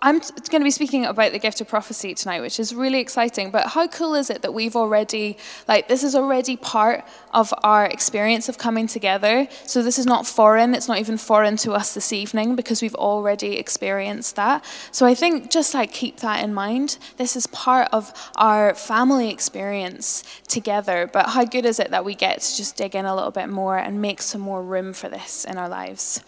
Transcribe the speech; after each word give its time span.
I'm 0.00 0.18
going 0.18 0.60
to 0.60 0.64
be 0.64 0.70
speaking 0.70 1.04
about 1.04 1.32
the 1.32 1.38
gift 1.38 1.60
of 1.60 1.68
prophecy 1.68 2.14
tonight, 2.14 2.40
which 2.40 2.60
is 2.60 2.74
really 2.74 3.00
exciting. 3.00 3.50
But 3.50 3.68
how 3.68 3.88
cool 3.88 4.14
is 4.14 4.30
it 4.30 4.42
that 4.42 4.54
we've 4.54 4.76
already, 4.76 5.36
like, 5.66 5.88
this 5.88 6.04
is 6.04 6.14
already 6.14 6.56
part 6.56 7.04
of 7.34 7.52
our 7.64 7.84
experience 7.84 8.48
of 8.48 8.58
coming 8.58 8.86
together. 8.86 9.48
So 9.64 9.82
this 9.82 9.98
is 9.98 10.06
not 10.06 10.26
foreign. 10.26 10.74
It's 10.74 10.86
not 10.86 10.98
even 10.98 11.18
foreign 11.18 11.56
to 11.58 11.72
us 11.72 11.94
this 11.94 12.12
evening 12.12 12.54
because 12.54 12.80
we've 12.80 12.94
already 12.94 13.56
experienced 13.56 14.36
that. 14.36 14.64
So 14.92 15.04
I 15.04 15.14
think 15.14 15.50
just 15.50 15.74
like 15.74 15.92
keep 15.92 16.18
that 16.18 16.44
in 16.44 16.54
mind. 16.54 16.98
This 17.16 17.34
is 17.34 17.46
part 17.48 17.88
of 17.92 18.12
our 18.36 18.74
family 18.74 19.30
experience 19.30 20.22
together. 20.46 21.10
But 21.12 21.30
how 21.30 21.44
good 21.44 21.66
is 21.66 21.80
it 21.80 21.90
that 21.90 22.04
we 22.04 22.14
get 22.14 22.40
to 22.40 22.56
just 22.56 22.76
dig 22.76 22.94
in 22.94 23.04
a 23.04 23.14
little 23.14 23.32
bit 23.32 23.48
more 23.48 23.76
and 23.76 24.00
make 24.00 24.22
some 24.22 24.40
more 24.40 24.62
room 24.62 24.92
for 24.92 25.08
this 25.08 25.44
in 25.44 25.58
our 25.58 25.68
lives? 25.68 26.22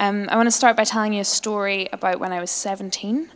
Um, 0.00 0.28
I 0.30 0.36
want 0.36 0.46
to 0.46 0.52
start 0.52 0.76
by 0.76 0.84
telling 0.84 1.12
you 1.12 1.20
a 1.22 1.24
story 1.24 1.88
about 1.92 2.20
when 2.20 2.32
I 2.32 2.40
was 2.40 2.52
17, 2.52 3.28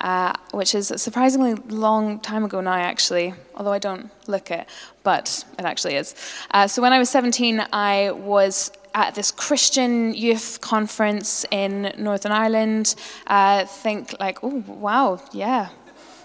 uh, 0.00 0.32
which 0.52 0.74
is 0.74 0.90
a 0.90 0.98
surprisingly 0.98 1.54
long 1.54 2.18
time 2.18 2.44
ago 2.44 2.60
now, 2.60 2.72
actually, 2.72 3.32
although 3.54 3.72
I 3.72 3.78
don't 3.78 4.10
look 4.26 4.50
it, 4.50 4.68
but 5.04 5.44
it 5.56 5.64
actually 5.64 5.94
is. 5.94 6.14
Uh, 6.50 6.66
so 6.66 6.82
when 6.82 6.92
I 6.92 6.98
was 6.98 7.10
17, 7.10 7.64
I 7.72 8.10
was 8.10 8.72
at 8.92 9.14
this 9.14 9.30
Christian 9.30 10.12
youth 10.12 10.60
conference 10.60 11.46
in 11.52 11.92
Northern 11.96 12.32
Ireland. 12.32 12.96
Uh, 13.28 13.64
think 13.66 14.16
like, 14.18 14.42
oh, 14.42 14.64
wow, 14.66 15.22
yeah, 15.32 15.68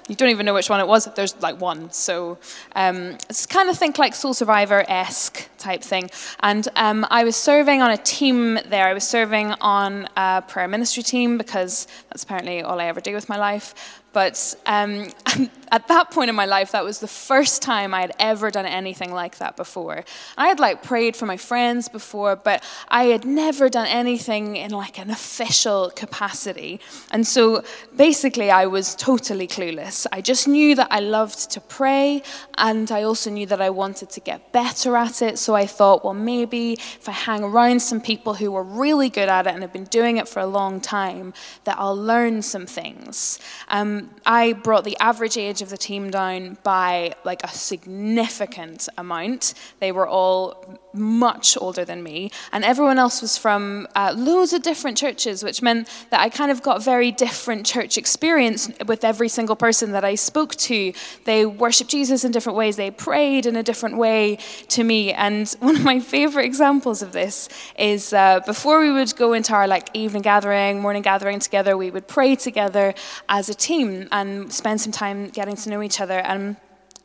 you 0.07 0.15
don't 0.15 0.29
even 0.29 0.45
know 0.45 0.53
which 0.53 0.69
one 0.69 0.79
it 0.79 0.87
was. 0.87 1.05
There's 1.15 1.39
like 1.41 1.59
one. 1.59 1.91
So 1.91 2.37
um, 2.75 3.17
it's 3.29 3.45
kind 3.47 3.69
of 3.69 3.77
think 3.77 3.97
like 3.97 4.13
Soul 4.13 4.35
Survivor 4.35 4.85
esque 4.87 5.49
type 5.57 5.81
thing. 5.81 6.11
And 6.41 6.67
um, 6.75 7.07
I 7.09 7.23
was 7.23 7.35
serving 7.35 7.81
on 7.81 7.89
a 7.89 7.97
team 7.97 8.59
there. 8.67 8.85
I 8.85 8.93
was 8.93 9.03
serving 9.03 9.53
on 9.61 10.07
a 10.15 10.43
prayer 10.47 10.67
ministry 10.67 11.01
team 11.01 11.37
because 11.39 11.87
that's 12.09 12.23
apparently 12.23 12.61
all 12.61 12.79
I 12.79 12.85
ever 12.85 13.01
do 13.01 13.15
with 13.15 13.29
my 13.29 13.37
life. 13.37 14.01
But 14.13 14.55
um, 14.67 15.09
at 15.71 15.87
that 15.87 16.11
point 16.11 16.29
in 16.29 16.35
my 16.35 16.45
life, 16.45 16.71
that 16.71 16.83
was 16.83 16.99
the 16.99 17.07
first 17.07 17.61
time 17.61 17.93
I 17.93 18.01
had 18.01 18.13
ever 18.19 18.51
done 18.51 18.65
anything 18.65 19.11
like 19.11 19.37
that 19.37 19.55
before. 19.55 20.03
I 20.37 20.47
had 20.47 20.59
like 20.59 20.83
prayed 20.83 21.15
for 21.15 21.25
my 21.25 21.37
friends 21.37 21.89
before, 21.89 22.35
but 22.35 22.63
I 22.87 23.05
had 23.05 23.25
never 23.25 23.69
done 23.69 23.87
anything 23.87 24.55
in 24.55 24.71
like 24.71 24.99
an 24.99 25.09
official 25.09 25.91
capacity. 25.95 26.79
And 27.11 27.25
so 27.25 27.63
basically, 27.95 28.51
I 28.51 28.65
was 28.65 28.95
totally 28.95 29.47
clueless. 29.47 30.05
I 30.11 30.21
just 30.21 30.47
knew 30.47 30.75
that 30.75 30.87
I 30.91 30.99
loved 30.99 31.51
to 31.51 31.61
pray, 31.61 32.23
and 32.57 32.91
I 32.91 33.03
also 33.03 33.29
knew 33.29 33.45
that 33.47 33.61
I 33.61 33.69
wanted 33.69 34.09
to 34.11 34.19
get 34.19 34.51
better 34.51 34.95
at 34.95 35.21
it. 35.21 35.39
So 35.39 35.55
I 35.55 35.65
thought, 35.65 36.03
well, 36.03 36.13
maybe 36.13 36.73
if 36.73 37.07
I 37.07 37.11
hang 37.11 37.43
around 37.43 37.81
some 37.81 38.01
people 38.01 38.35
who 38.35 38.51
were 38.51 38.63
really 38.63 39.09
good 39.09 39.29
at 39.29 39.47
it 39.47 39.53
and 39.53 39.61
have 39.61 39.73
been 39.73 39.85
doing 39.85 40.17
it 40.17 40.27
for 40.27 40.39
a 40.39 40.47
long 40.47 40.79
time, 40.81 41.33
that 41.63 41.77
I'll 41.79 41.97
learn 41.97 42.41
some 42.41 42.65
things. 42.65 43.39
Um, 43.69 44.11
I 44.25 44.53
brought 44.53 44.83
the 44.83 44.97
average 44.99 45.37
age 45.37 45.54
of 45.61 45.69
the 45.69 45.77
team 45.77 46.09
down 46.09 46.57
by 46.63 47.13
like 47.23 47.43
a 47.43 47.49
significant 47.49 48.87
amount. 48.97 49.53
They 49.79 49.91
were 49.91 50.07
all 50.07 50.79
much 50.95 51.57
older 51.59 51.85
than 51.85 52.03
me, 52.03 52.31
and 52.51 52.63
everyone 52.63 52.97
else 52.97 53.21
was 53.21 53.37
from 53.37 53.87
uh, 53.95 54.13
loads 54.15 54.53
of 54.53 54.61
different 54.61 54.97
churches, 54.97 55.43
which 55.43 55.61
meant 55.61 55.89
that 56.09 56.19
I 56.19 56.29
kind 56.29 56.51
of 56.51 56.61
got 56.61 56.83
very 56.83 57.11
different 57.11 57.65
church 57.65 57.97
experience 57.97 58.69
with 58.87 59.03
every 59.03 59.29
single 59.29 59.55
person 59.55 59.91
that 59.91 60.03
I 60.03 60.15
spoke 60.15 60.55
to. 60.55 60.93
They 61.25 61.45
worshiped 61.45 61.91
Jesus 61.91 62.23
in 62.23 62.31
different 62.31 62.57
ways, 62.57 62.75
they 62.75 62.91
prayed 62.91 63.45
in 63.45 63.55
a 63.55 63.63
different 63.63 63.97
way 63.97 64.37
to 64.69 64.83
me. 64.83 65.13
And 65.13 65.47
one 65.59 65.75
of 65.75 65.83
my 65.83 65.99
favorite 65.99 66.45
examples 66.45 67.01
of 67.01 67.11
this 67.11 67.49
is 67.77 68.13
uh, 68.13 68.39
before 68.45 68.79
we 68.79 68.91
would 68.91 69.15
go 69.15 69.33
into 69.33 69.53
our 69.53 69.67
like 69.67 69.89
evening 69.93 70.21
gathering, 70.21 70.81
morning 70.81 71.01
gathering 71.01 71.39
together, 71.39 71.77
we 71.77 71.91
would 71.91 72.07
pray 72.07 72.35
together 72.35 72.93
as 73.29 73.49
a 73.49 73.53
team 73.53 74.07
and 74.11 74.51
spend 74.51 74.81
some 74.81 74.91
time 74.91 75.29
getting 75.29 75.55
to 75.55 75.69
know 75.69 75.81
each 75.81 75.99
other. 75.99 76.19
And 76.19 76.55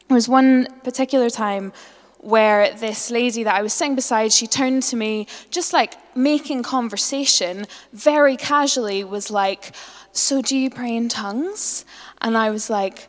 there 0.08 0.14
was 0.16 0.28
one 0.28 0.66
particular 0.82 1.30
time 1.30 1.72
where 2.20 2.72
this 2.74 3.10
lady 3.10 3.44
that 3.44 3.54
I 3.54 3.62
was 3.62 3.72
sitting 3.72 3.94
beside, 3.94 4.32
she 4.32 4.47
turned 4.47 4.82
to 4.84 4.97
me, 4.97 5.26
just 5.50 5.72
like 5.72 5.94
making 6.16 6.62
conversation, 6.62 7.66
very 7.92 8.36
casually, 8.36 9.04
was 9.04 9.31
like, 9.31 9.75
So 10.12 10.42
do 10.42 10.56
you 10.56 10.70
pray 10.70 10.94
in 10.97 11.08
tongues? 11.08 11.84
And 12.20 12.36
I 12.36 12.50
was 12.50 12.70
like, 12.70 13.08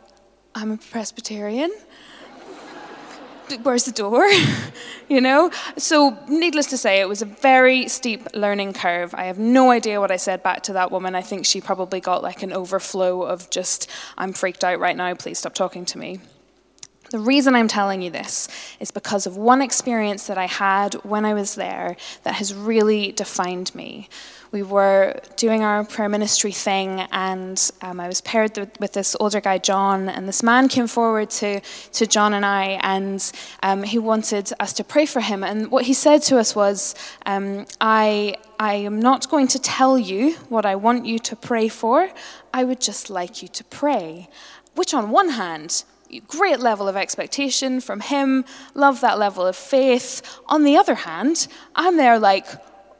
I'm 0.56 0.72
a 0.72 0.78
Presbyterian 0.78 1.72
where's 3.58 3.84
the 3.84 3.92
door? 3.92 4.28
you 5.10 5.22
know? 5.22 5.52
So, 5.78 6.18
needless 6.28 6.68
to 6.68 6.78
say, 6.78 7.00
it 7.00 7.08
was 7.08 7.22
a 7.22 7.26
very 7.26 7.88
steep 7.88 8.28
learning 8.34 8.74
curve. 8.74 9.14
I 9.14 9.26
have 9.26 9.40
no 9.40 9.72
idea 9.72 10.00
what 10.00 10.12
I 10.12 10.18
said 10.18 10.44
back 10.44 10.64
to 10.64 10.74
that 10.74 10.92
woman. 10.92 11.16
I 11.16 11.22
think 11.22 11.46
she 11.46 11.62
probably 11.62 12.00
got 12.00 12.24
like 12.24 12.44
an 12.44 12.54
overflow 12.54 13.24
of 13.24 13.50
just, 13.50 13.90
I'm 14.18 14.34
freaked 14.34 14.64
out 14.64 14.80
right 14.80 14.96
now, 14.96 15.14
please 15.16 15.40
stop 15.40 15.54
talking 15.54 15.86
to 15.86 15.98
me. 15.98 16.20
The 17.12 17.20
reason 17.20 17.56
I'm 17.56 17.68
telling 17.68 18.02
you 18.02 18.10
this 18.10 18.48
is 18.80 18.90
because 18.90 19.28
of 19.28 19.38
one 19.38 19.62
experience 19.62 20.28
that 20.28 20.38
I 20.38 20.48
had 20.48 20.94
when 21.04 21.26
I 21.26 21.34
was 21.34 21.56
there 21.56 21.98
that 22.24 22.36
has 22.36 22.54
really 22.54 23.12
defined 23.12 23.74
me 23.76 24.10
we 24.52 24.64
were 24.64 25.20
doing 25.38 25.64
our 25.64 25.86
prayer 25.86 26.10
ministry 26.10 26.52
thing, 26.52 27.02
and 27.12 27.72
um, 27.82 28.00
I 28.00 28.08
was 28.08 28.20
paired 28.20 28.70
with 28.80 28.92
this 28.92 29.16
older 29.20 29.40
guy, 29.40 29.58
John, 29.58 30.10
and 30.10 30.28
this 30.28 30.44
man 30.44 30.68
came 30.68 30.88
forward 30.88 31.30
to, 31.32 31.62
to 31.62 32.06
John 32.06 32.34
and 32.34 32.46
I, 32.46 32.80
and 32.82 33.32
um, 33.64 33.84
he 33.84 33.98
wanted 33.98 34.52
us 34.60 34.74
to 34.74 34.84
pray 34.84 35.06
for 35.06 35.22
him. 35.22 35.44
And 35.44 35.72
what 35.72 35.86
he 35.86 35.94
said 35.94 36.22
to 36.24 36.38
us 36.38 36.54
was, 36.54 36.96
um, 37.26 37.66
I, 37.80 38.36
I 38.60 38.74
am 38.74 39.00
not 39.00 39.30
going 39.30 39.48
to 39.48 39.60
tell 39.60 39.98
you 39.98 40.34
what 40.50 40.66
I 40.66 40.76
want 40.76 41.06
you 41.06 41.18
to 41.20 41.36
pray 41.36 41.70
for, 41.70 42.10
I 42.54 42.66
would 42.66 42.82
just 42.82 43.10
like 43.10 43.42
you 43.42 43.48
to 43.48 43.64
pray. 43.64 44.28
Which, 44.76 44.94
on 44.94 45.12
one 45.12 45.30
hand, 45.30 45.84
great 46.20 46.60
level 46.60 46.88
of 46.88 46.96
expectation 46.96 47.82
from 47.82 48.02
him, 48.02 48.46
love 48.74 49.02
that 49.02 49.18
level 49.18 49.46
of 49.46 49.56
faith. 49.56 50.22
On 50.48 50.64
the 50.64 50.78
other 50.78 50.96
hand, 50.96 51.48
I'm 51.76 51.98
there 51.98 52.20
like, 52.20 52.46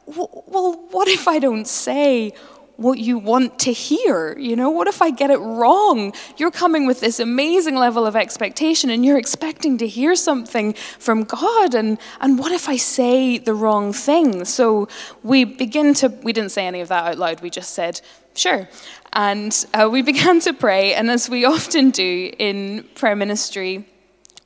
well, 0.06 0.86
what 0.90 1.08
if 1.08 1.28
I 1.28 1.38
don't 1.38 1.66
say 1.66 2.32
what 2.76 2.98
you 2.98 3.18
want 3.18 3.58
to 3.60 3.72
hear? 3.72 4.36
You 4.38 4.56
know, 4.56 4.70
what 4.70 4.88
if 4.88 5.02
I 5.02 5.10
get 5.10 5.30
it 5.30 5.38
wrong? 5.38 6.12
You're 6.36 6.50
coming 6.50 6.86
with 6.86 7.00
this 7.00 7.20
amazing 7.20 7.76
level 7.76 8.06
of 8.06 8.16
expectation 8.16 8.90
and 8.90 9.04
you're 9.04 9.18
expecting 9.18 9.78
to 9.78 9.86
hear 9.86 10.14
something 10.16 10.72
from 10.98 11.24
God. 11.24 11.74
And, 11.74 11.98
and 12.20 12.38
what 12.38 12.52
if 12.52 12.68
I 12.68 12.76
say 12.76 13.38
the 13.38 13.54
wrong 13.54 13.92
thing? 13.92 14.44
So 14.44 14.88
we 15.22 15.44
begin 15.44 15.94
to, 15.94 16.08
we 16.08 16.32
didn't 16.32 16.50
say 16.50 16.66
any 16.66 16.80
of 16.80 16.88
that 16.88 17.06
out 17.06 17.18
loud, 17.18 17.40
we 17.40 17.50
just 17.50 17.74
said, 17.74 18.00
sure. 18.34 18.68
And 19.12 19.66
uh, 19.74 19.88
we 19.90 20.02
began 20.12 20.40
to 20.40 20.52
pray. 20.52 20.94
And 20.94 21.10
as 21.10 21.28
we 21.28 21.44
often 21.44 21.90
do 21.90 22.32
in 22.38 22.84
prayer 22.94 23.16
ministry, 23.16 23.86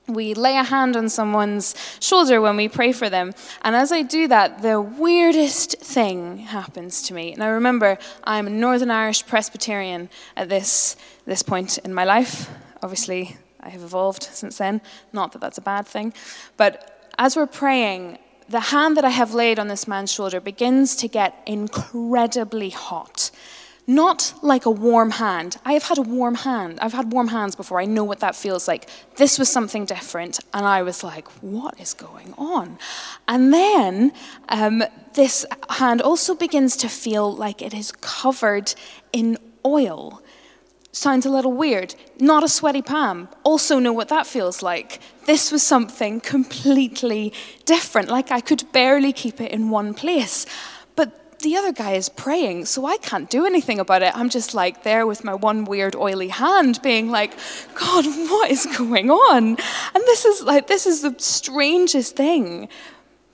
we 0.09 0.34
lay 0.34 0.56
a 0.56 0.62
hand 0.62 0.97
on 0.97 1.09
someone's 1.09 1.75
shoulder 2.00 2.41
when 2.41 2.56
we 2.56 2.69
pray 2.69 2.93
for 2.93 3.10
them. 3.10 3.32
And 3.62 3.75
as 3.75 3.91
I 3.91 4.03
do 4.03 4.28
that, 4.28 4.62
the 4.62 4.81
weirdest 4.81 5.78
thing 5.81 6.38
happens 6.38 7.03
to 7.03 7.15
me. 7.15 7.34
Now, 7.37 7.50
remember, 7.50 7.99
I'm 8.25 8.47
a 8.47 8.50
Northern 8.50 8.91
Irish 8.91 9.27
Presbyterian 9.27 10.09
at 10.37 10.49
this, 10.49 10.97
this 11.25 11.43
point 11.43 11.78
in 11.78 11.93
my 11.93 12.04
life. 12.04 12.48
Obviously, 12.83 13.37
I 13.60 13.71
have 13.71 13.83
evolved 13.83 14.22
since 14.22 14.59
then. 14.59 14.81
Not 15.12 15.33
that 15.33 15.41
that's 15.41 15.59
a 15.59 15.62
bad 15.62 15.87
thing. 15.87 16.12
But 16.56 17.10
as 17.19 17.34
we're 17.34 17.47
praying, 17.47 18.19
the 18.48 18.60
hand 18.60 18.97
that 18.97 19.04
I 19.04 19.10
have 19.10 19.34
laid 19.34 19.59
on 19.59 19.66
this 19.66 19.88
man's 19.88 20.12
shoulder 20.12 20.41
begins 20.41 20.94
to 20.97 21.09
get 21.09 21.43
incredibly 21.47 22.71
hot. 22.71 23.33
Not 23.88 24.34
like 24.42 24.66
a 24.66 24.70
warm 24.70 25.12
hand. 25.12 25.58
I 25.64 25.74
have 25.74 25.84
had 25.84 25.98
a 25.98 26.02
warm 26.02 26.34
hand. 26.34 26.80
I've 26.80 26.92
had 26.92 27.12
warm 27.12 27.28
hands 27.28 27.54
before. 27.54 27.80
I 27.80 27.84
know 27.84 28.02
what 28.02 28.19
that 28.19 28.34
feels 28.34 28.66
like. 28.66 28.88
This 29.14 29.38
was 29.38 29.48
something 29.48 29.84
different. 29.84 30.41
And 30.52 30.66
I 30.66 30.82
was 30.82 31.04
like, 31.04 31.28
what 31.41 31.78
is 31.80 31.94
going 31.94 32.34
on? 32.36 32.78
And 33.28 33.54
then 33.54 34.12
um, 34.48 34.82
this 35.14 35.47
hand 35.70 36.02
also 36.02 36.34
begins 36.34 36.76
to 36.78 36.88
feel 36.88 37.32
like 37.32 37.62
it 37.62 37.72
is 37.72 37.92
covered 37.92 38.74
in 39.12 39.38
oil. 39.64 40.20
Sounds 40.91 41.24
a 41.24 41.30
little 41.30 41.53
weird. 41.53 41.94
Not 42.18 42.42
a 42.42 42.48
sweaty 42.48 42.82
palm. 42.82 43.28
Also, 43.44 43.78
know 43.78 43.92
what 43.92 44.09
that 44.09 44.27
feels 44.27 44.62
like. 44.62 44.98
This 45.27 45.53
was 45.53 45.62
something 45.62 46.21
completely 46.21 47.32
different. 47.66 48.09
Like 48.09 48.32
I 48.32 48.41
could 48.41 48.65
barely 48.72 49.12
keep 49.12 49.41
it 49.41 49.53
in 49.53 49.71
one 49.71 49.94
place 49.94 50.44
the 51.41 51.56
other 51.56 51.72
guy 51.72 51.92
is 51.92 52.09
praying, 52.09 52.66
so 52.66 52.86
I 52.86 52.97
can't 52.98 53.28
do 53.28 53.47
anything 53.47 53.78
about 53.78 54.03
it. 54.03 54.16
I'm 54.16 54.28
just 54.28 54.54
like 54.54 54.83
there 54.83 55.06
with 55.06 55.24
my 55.24 55.34
one 55.34 55.65
weird 55.65 55.94
oily 55.94 56.28
hand, 56.28 56.80
being 56.83 57.10
like, 57.10 57.33
God, 57.74 58.04
what 58.04 58.50
is 58.50 58.66
going 58.77 59.10
on? 59.10 59.44
And 59.48 60.04
this 60.06 60.24
is 60.24 60.42
like, 60.42 60.66
this 60.66 60.86
is 60.86 61.03
the 61.03 61.15
strangest 61.18 62.16
thing. 62.16 62.68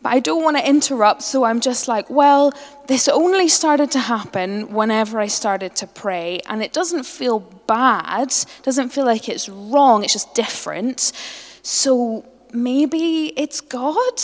But 0.02 0.12
I 0.14 0.18
don't 0.18 0.42
want 0.42 0.56
to 0.56 0.68
interrupt, 0.68 1.22
so 1.22 1.44
I'm 1.44 1.60
just 1.60 1.86
like, 1.86 2.10
well, 2.10 2.52
this 2.88 3.06
only 3.06 3.46
started 3.46 3.92
to 3.92 4.00
happen 4.00 4.72
whenever 4.72 5.20
I 5.20 5.28
started 5.28 5.76
to 5.76 5.86
pray, 5.86 6.40
and 6.48 6.60
it 6.62 6.72
doesn't 6.72 7.04
feel 7.04 7.38
bad, 7.38 8.34
doesn't 8.64 8.88
feel 8.88 9.04
like 9.04 9.28
it's 9.28 9.48
wrong, 9.48 10.02
it's 10.02 10.12
just 10.12 10.34
different. 10.34 11.12
So 11.62 12.26
maybe 12.52 13.32
it's 13.36 13.60
God, 13.60 14.20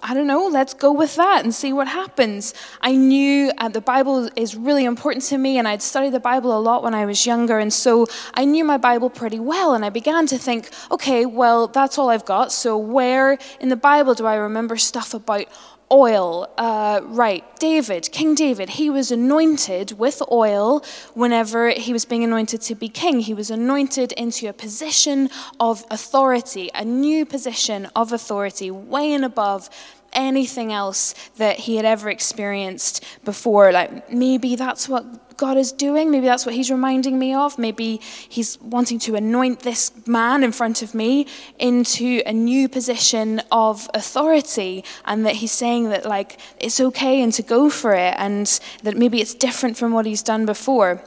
I 0.00 0.14
don't 0.14 0.28
know, 0.28 0.46
let's 0.46 0.74
go 0.74 0.92
with 0.92 1.16
that 1.16 1.42
and 1.42 1.52
see 1.52 1.72
what 1.72 1.88
happens. 1.88 2.54
I 2.80 2.94
knew 2.94 3.50
uh, 3.58 3.68
the 3.68 3.80
Bible 3.80 4.30
is 4.36 4.54
really 4.54 4.84
important 4.84 5.24
to 5.24 5.38
me, 5.38 5.58
and 5.58 5.66
I'd 5.66 5.82
studied 5.82 6.12
the 6.12 6.20
Bible 6.20 6.56
a 6.56 6.60
lot 6.60 6.84
when 6.84 6.94
I 6.94 7.04
was 7.04 7.26
younger, 7.26 7.58
and 7.58 7.72
so 7.72 8.06
I 8.34 8.44
knew 8.44 8.64
my 8.64 8.76
Bible 8.76 9.10
pretty 9.10 9.40
well. 9.40 9.74
And 9.74 9.84
I 9.84 9.90
began 9.90 10.26
to 10.28 10.38
think, 10.38 10.70
okay, 10.92 11.26
well, 11.26 11.66
that's 11.66 11.98
all 11.98 12.10
I've 12.10 12.24
got. 12.24 12.52
So, 12.52 12.78
where 12.78 13.38
in 13.60 13.70
the 13.70 13.76
Bible 13.76 14.14
do 14.14 14.24
I 14.24 14.36
remember 14.36 14.76
stuff 14.76 15.14
about 15.14 15.46
oil. 15.90 16.48
Uh, 16.58 17.00
right, 17.04 17.44
David, 17.58 18.10
King 18.12 18.34
David, 18.34 18.70
he 18.70 18.90
was 18.90 19.10
anointed 19.10 19.98
with 19.98 20.22
oil 20.30 20.84
whenever 21.14 21.70
he 21.70 21.92
was 21.92 22.04
being 22.04 22.24
anointed 22.24 22.60
to 22.62 22.74
be 22.74 22.88
king. 22.88 23.20
He 23.20 23.34
was 23.34 23.50
anointed 23.50 24.12
into 24.12 24.48
a 24.48 24.52
position 24.52 25.30
of 25.60 25.84
authority, 25.90 26.70
a 26.74 26.84
new 26.84 27.24
position 27.24 27.88
of 27.96 28.12
authority, 28.12 28.70
way 28.70 29.12
and 29.12 29.24
above 29.24 29.70
anything 30.12 30.72
else 30.72 31.14
that 31.36 31.60
he 31.60 31.76
had 31.76 31.84
ever 31.84 32.10
experienced 32.10 33.04
before. 33.24 33.72
Like 33.72 34.12
maybe 34.12 34.56
that's 34.56 34.88
what 34.88 35.36
God 35.38 35.56
is 35.56 35.70
doing. 35.70 36.10
Maybe 36.10 36.26
that's 36.26 36.44
what 36.44 36.54
he's 36.54 36.70
reminding 36.70 37.18
me 37.18 37.32
of. 37.32 37.58
Maybe 37.58 38.00
he's 38.28 38.60
wanting 38.60 38.98
to 39.00 39.14
anoint 39.14 39.60
this 39.60 39.92
man 40.06 40.42
in 40.42 40.52
front 40.52 40.82
of 40.82 40.94
me 40.94 41.26
into 41.58 42.22
a 42.26 42.32
new 42.32 42.68
position 42.68 43.40
of 43.52 43.88
authority. 43.94 44.84
And 45.04 45.24
that 45.24 45.36
he's 45.36 45.52
saying 45.52 45.90
that, 45.90 46.04
like, 46.04 46.38
it's 46.58 46.80
okay 46.80 47.22
and 47.22 47.32
to 47.34 47.42
go 47.42 47.70
for 47.70 47.94
it. 47.94 48.14
And 48.18 48.46
that 48.82 48.96
maybe 48.96 49.20
it's 49.20 49.32
different 49.32 49.76
from 49.76 49.92
what 49.92 50.06
he's 50.06 50.22
done 50.22 50.44
before. 50.44 51.02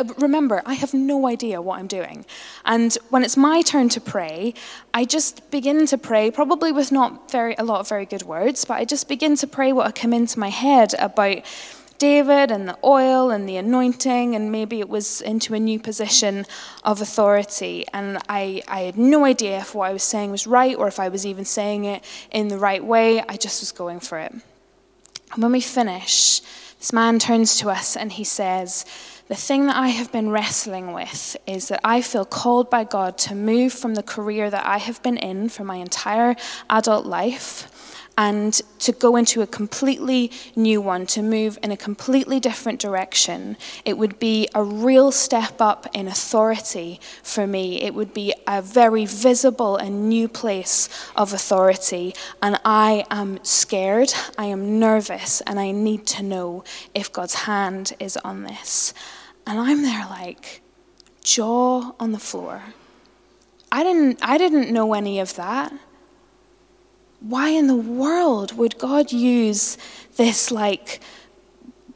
Uh, 0.00 0.04
remember, 0.18 0.62
I 0.64 0.74
have 0.74 0.94
no 0.94 1.26
idea 1.26 1.60
what 1.60 1.78
I'm 1.78 1.86
doing. 1.86 2.24
And 2.64 2.96
when 3.10 3.22
it's 3.22 3.36
my 3.36 3.60
turn 3.60 3.90
to 3.90 4.00
pray, 4.00 4.54
I 4.94 5.04
just 5.04 5.50
begin 5.50 5.86
to 5.86 5.98
pray, 5.98 6.30
probably 6.30 6.72
with 6.72 6.90
not 6.90 7.30
very, 7.30 7.54
a 7.58 7.64
lot 7.64 7.80
of 7.80 7.88
very 7.88 8.06
good 8.06 8.22
words, 8.22 8.64
but 8.64 8.74
I 8.78 8.86
just 8.86 9.08
begin 9.08 9.36
to 9.36 9.46
pray 9.46 9.72
what 9.72 9.94
come 9.94 10.14
into 10.14 10.38
my 10.38 10.48
head 10.48 10.94
about 10.98 11.44
David 11.98 12.50
and 12.50 12.66
the 12.66 12.78
oil 12.82 13.30
and 13.30 13.46
the 13.46 13.58
anointing, 13.58 14.34
and 14.34 14.50
maybe 14.50 14.80
it 14.80 14.88
was 14.88 15.20
into 15.20 15.52
a 15.52 15.60
new 15.60 15.78
position 15.78 16.46
of 16.82 17.02
authority. 17.02 17.84
And 17.92 18.18
I, 18.26 18.62
I 18.66 18.80
had 18.80 18.96
no 18.96 19.26
idea 19.26 19.58
if 19.58 19.74
what 19.74 19.90
I 19.90 19.92
was 19.92 20.02
saying 20.02 20.30
was 20.30 20.46
right 20.46 20.74
or 20.76 20.88
if 20.88 20.98
I 20.98 21.10
was 21.10 21.26
even 21.26 21.44
saying 21.44 21.84
it 21.84 22.02
in 22.30 22.48
the 22.48 22.56
right 22.56 22.82
way. 22.82 23.20
I 23.20 23.36
just 23.36 23.60
was 23.60 23.70
going 23.70 24.00
for 24.00 24.18
it. 24.18 24.32
And 24.32 25.42
when 25.42 25.52
we 25.52 25.60
finish, 25.60 26.40
this 26.78 26.94
man 26.94 27.18
turns 27.18 27.58
to 27.58 27.68
us 27.68 27.98
and 27.98 28.10
he 28.10 28.24
says, 28.24 28.86
the 29.30 29.36
thing 29.36 29.66
that 29.66 29.76
I 29.76 29.88
have 29.90 30.10
been 30.10 30.30
wrestling 30.30 30.92
with 30.92 31.36
is 31.46 31.68
that 31.68 31.80
I 31.84 32.02
feel 32.02 32.24
called 32.24 32.68
by 32.68 32.82
God 32.82 33.16
to 33.18 33.36
move 33.36 33.72
from 33.72 33.94
the 33.94 34.02
career 34.02 34.50
that 34.50 34.66
I 34.66 34.78
have 34.78 35.00
been 35.04 35.16
in 35.16 35.48
for 35.48 35.62
my 35.62 35.76
entire 35.76 36.34
adult 36.68 37.06
life 37.06 37.70
and 38.18 38.60
to 38.80 38.90
go 38.90 39.14
into 39.14 39.40
a 39.40 39.46
completely 39.46 40.32
new 40.56 40.80
one, 40.80 41.06
to 41.06 41.22
move 41.22 41.60
in 41.62 41.70
a 41.70 41.76
completely 41.76 42.40
different 42.40 42.80
direction. 42.80 43.56
It 43.84 43.96
would 43.96 44.18
be 44.18 44.48
a 44.52 44.64
real 44.64 45.12
step 45.12 45.60
up 45.60 45.86
in 45.94 46.08
authority 46.08 46.98
for 47.22 47.46
me. 47.46 47.80
It 47.82 47.94
would 47.94 48.12
be 48.12 48.34
a 48.48 48.60
very 48.60 49.06
visible 49.06 49.76
and 49.76 50.08
new 50.08 50.26
place 50.26 50.88
of 51.14 51.32
authority. 51.32 52.16
And 52.42 52.60
I 52.64 53.04
am 53.12 53.38
scared, 53.44 54.12
I 54.36 54.46
am 54.46 54.80
nervous, 54.80 55.40
and 55.42 55.60
I 55.60 55.70
need 55.70 56.04
to 56.08 56.24
know 56.24 56.64
if 56.96 57.12
God's 57.12 57.34
hand 57.34 57.92
is 58.00 58.16
on 58.16 58.42
this. 58.42 58.92
And 59.46 59.58
I'm 59.58 59.82
there 59.82 60.06
like, 60.08 60.62
jaw 61.22 61.92
on 61.98 62.12
the 62.12 62.18
floor. 62.18 62.62
I 63.72 63.82
didn't, 63.82 64.18
I 64.22 64.38
didn't 64.38 64.72
know 64.72 64.94
any 64.94 65.20
of 65.20 65.34
that 65.36 65.72
why 67.20 67.50
in 67.50 67.66
the 67.66 67.76
world 67.76 68.56
would 68.56 68.78
God 68.78 69.12
use 69.12 69.76
this 70.16 70.50
like 70.50 71.00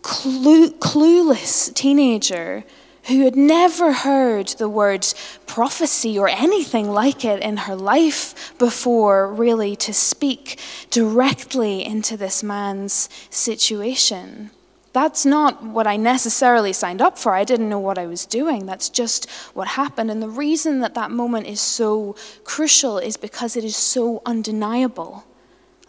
clue, 0.02 0.70
clueless 0.72 1.72
teenager 1.74 2.64
who 3.04 3.24
had 3.24 3.36
never 3.36 3.92
heard 3.92 4.48
the 4.48 4.68
word 4.68 5.06
prophecy 5.46 6.18
or 6.18 6.28
anything 6.28 6.90
like 6.90 7.24
it 7.24 7.42
in 7.42 7.58
her 7.58 7.74
life 7.74 8.54
before, 8.58 9.32
really, 9.32 9.76
to 9.76 9.92
speak 9.92 10.58
directly 10.90 11.84
into 11.84 12.16
this 12.16 12.42
man's 12.42 13.10
situation? 13.28 14.50
That's 14.94 15.26
not 15.26 15.60
what 15.60 15.88
I 15.88 15.96
necessarily 15.96 16.72
signed 16.72 17.02
up 17.02 17.18
for. 17.18 17.32
I 17.32 17.42
didn't 17.42 17.68
know 17.68 17.80
what 17.80 17.98
I 17.98 18.06
was 18.06 18.24
doing. 18.24 18.64
That's 18.64 18.88
just 18.88 19.28
what 19.52 19.66
happened. 19.66 20.08
And 20.08 20.22
the 20.22 20.28
reason 20.28 20.78
that 20.80 20.94
that 20.94 21.10
moment 21.10 21.48
is 21.48 21.60
so 21.60 22.14
crucial 22.44 22.98
is 22.98 23.16
because 23.16 23.56
it 23.56 23.64
is 23.64 23.76
so 23.76 24.22
undeniable. 24.24 25.24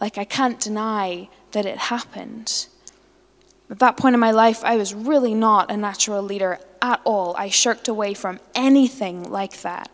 Like, 0.00 0.18
I 0.18 0.24
can't 0.24 0.58
deny 0.58 1.28
that 1.52 1.64
it 1.64 1.78
happened. 1.78 2.66
At 3.70 3.78
that 3.78 3.96
point 3.96 4.14
in 4.14 4.20
my 4.20 4.32
life, 4.32 4.64
I 4.64 4.76
was 4.76 4.92
really 4.92 5.34
not 5.34 5.70
a 5.70 5.76
natural 5.76 6.20
leader 6.20 6.58
at 6.82 7.00
all. 7.04 7.36
I 7.36 7.48
shirked 7.48 7.86
away 7.86 8.12
from 8.12 8.40
anything 8.56 9.30
like 9.30 9.60
that. 9.62 9.88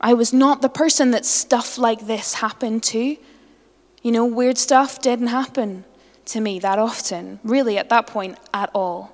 I 0.00 0.14
was 0.14 0.32
not 0.32 0.62
the 0.62 0.70
person 0.70 1.10
that 1.10 1.26
stuff 1.26 1.76
like 1.76 2.06
this 2.06 2.32
happened 2.34 2.82
to. 2.84 3.18
You 4.00 4.10
know, 4.10 4.24
weird 4.24 4.56
stuff 4.56 5.02
didn't 5.02 5.26
happen 5.26 5.84
to 6.26 6.40
me 6.40 6.58
that 6.60 6.78
often, 6.78 7.40
really 7.42 7.78
at 7.78 7.88
that 7.88 8.06
point 8.06 8.38
at 8.54 8.70
all. 8.74 9.12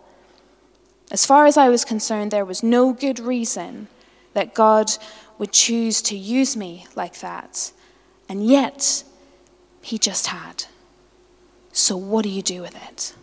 As 1.10 1.24
far 1.24 1.46
as 1.46 1.56
I 1.56 1.68
was 1.68 1.84
concerned, 1.84 2.30
there 2.30 2.44
was 2.44 2.62
no 2.62 2.92
good 2.92 3.18
reason 3.18 3.88
that 4.34 4.54
God 4.54 4.90
would 5.38 5.52
choose 5.52 6.02
to 6.02 6.16
use 6.16 6.56
me 6.56 6.86
like 6.94 7.20
that. 7.20 7.72
And 8.28 8.46
yet, 8.46 9.04
He 9.80 9.98
just 9.98 10.26
had. 10.26 10.64
So, 11.72 11.96
what 11.96 12.24
do 12.24 12.28
you 12.28 12.42
do 12.42 12.60
with 12.60 12.76
it? 12.90 13.14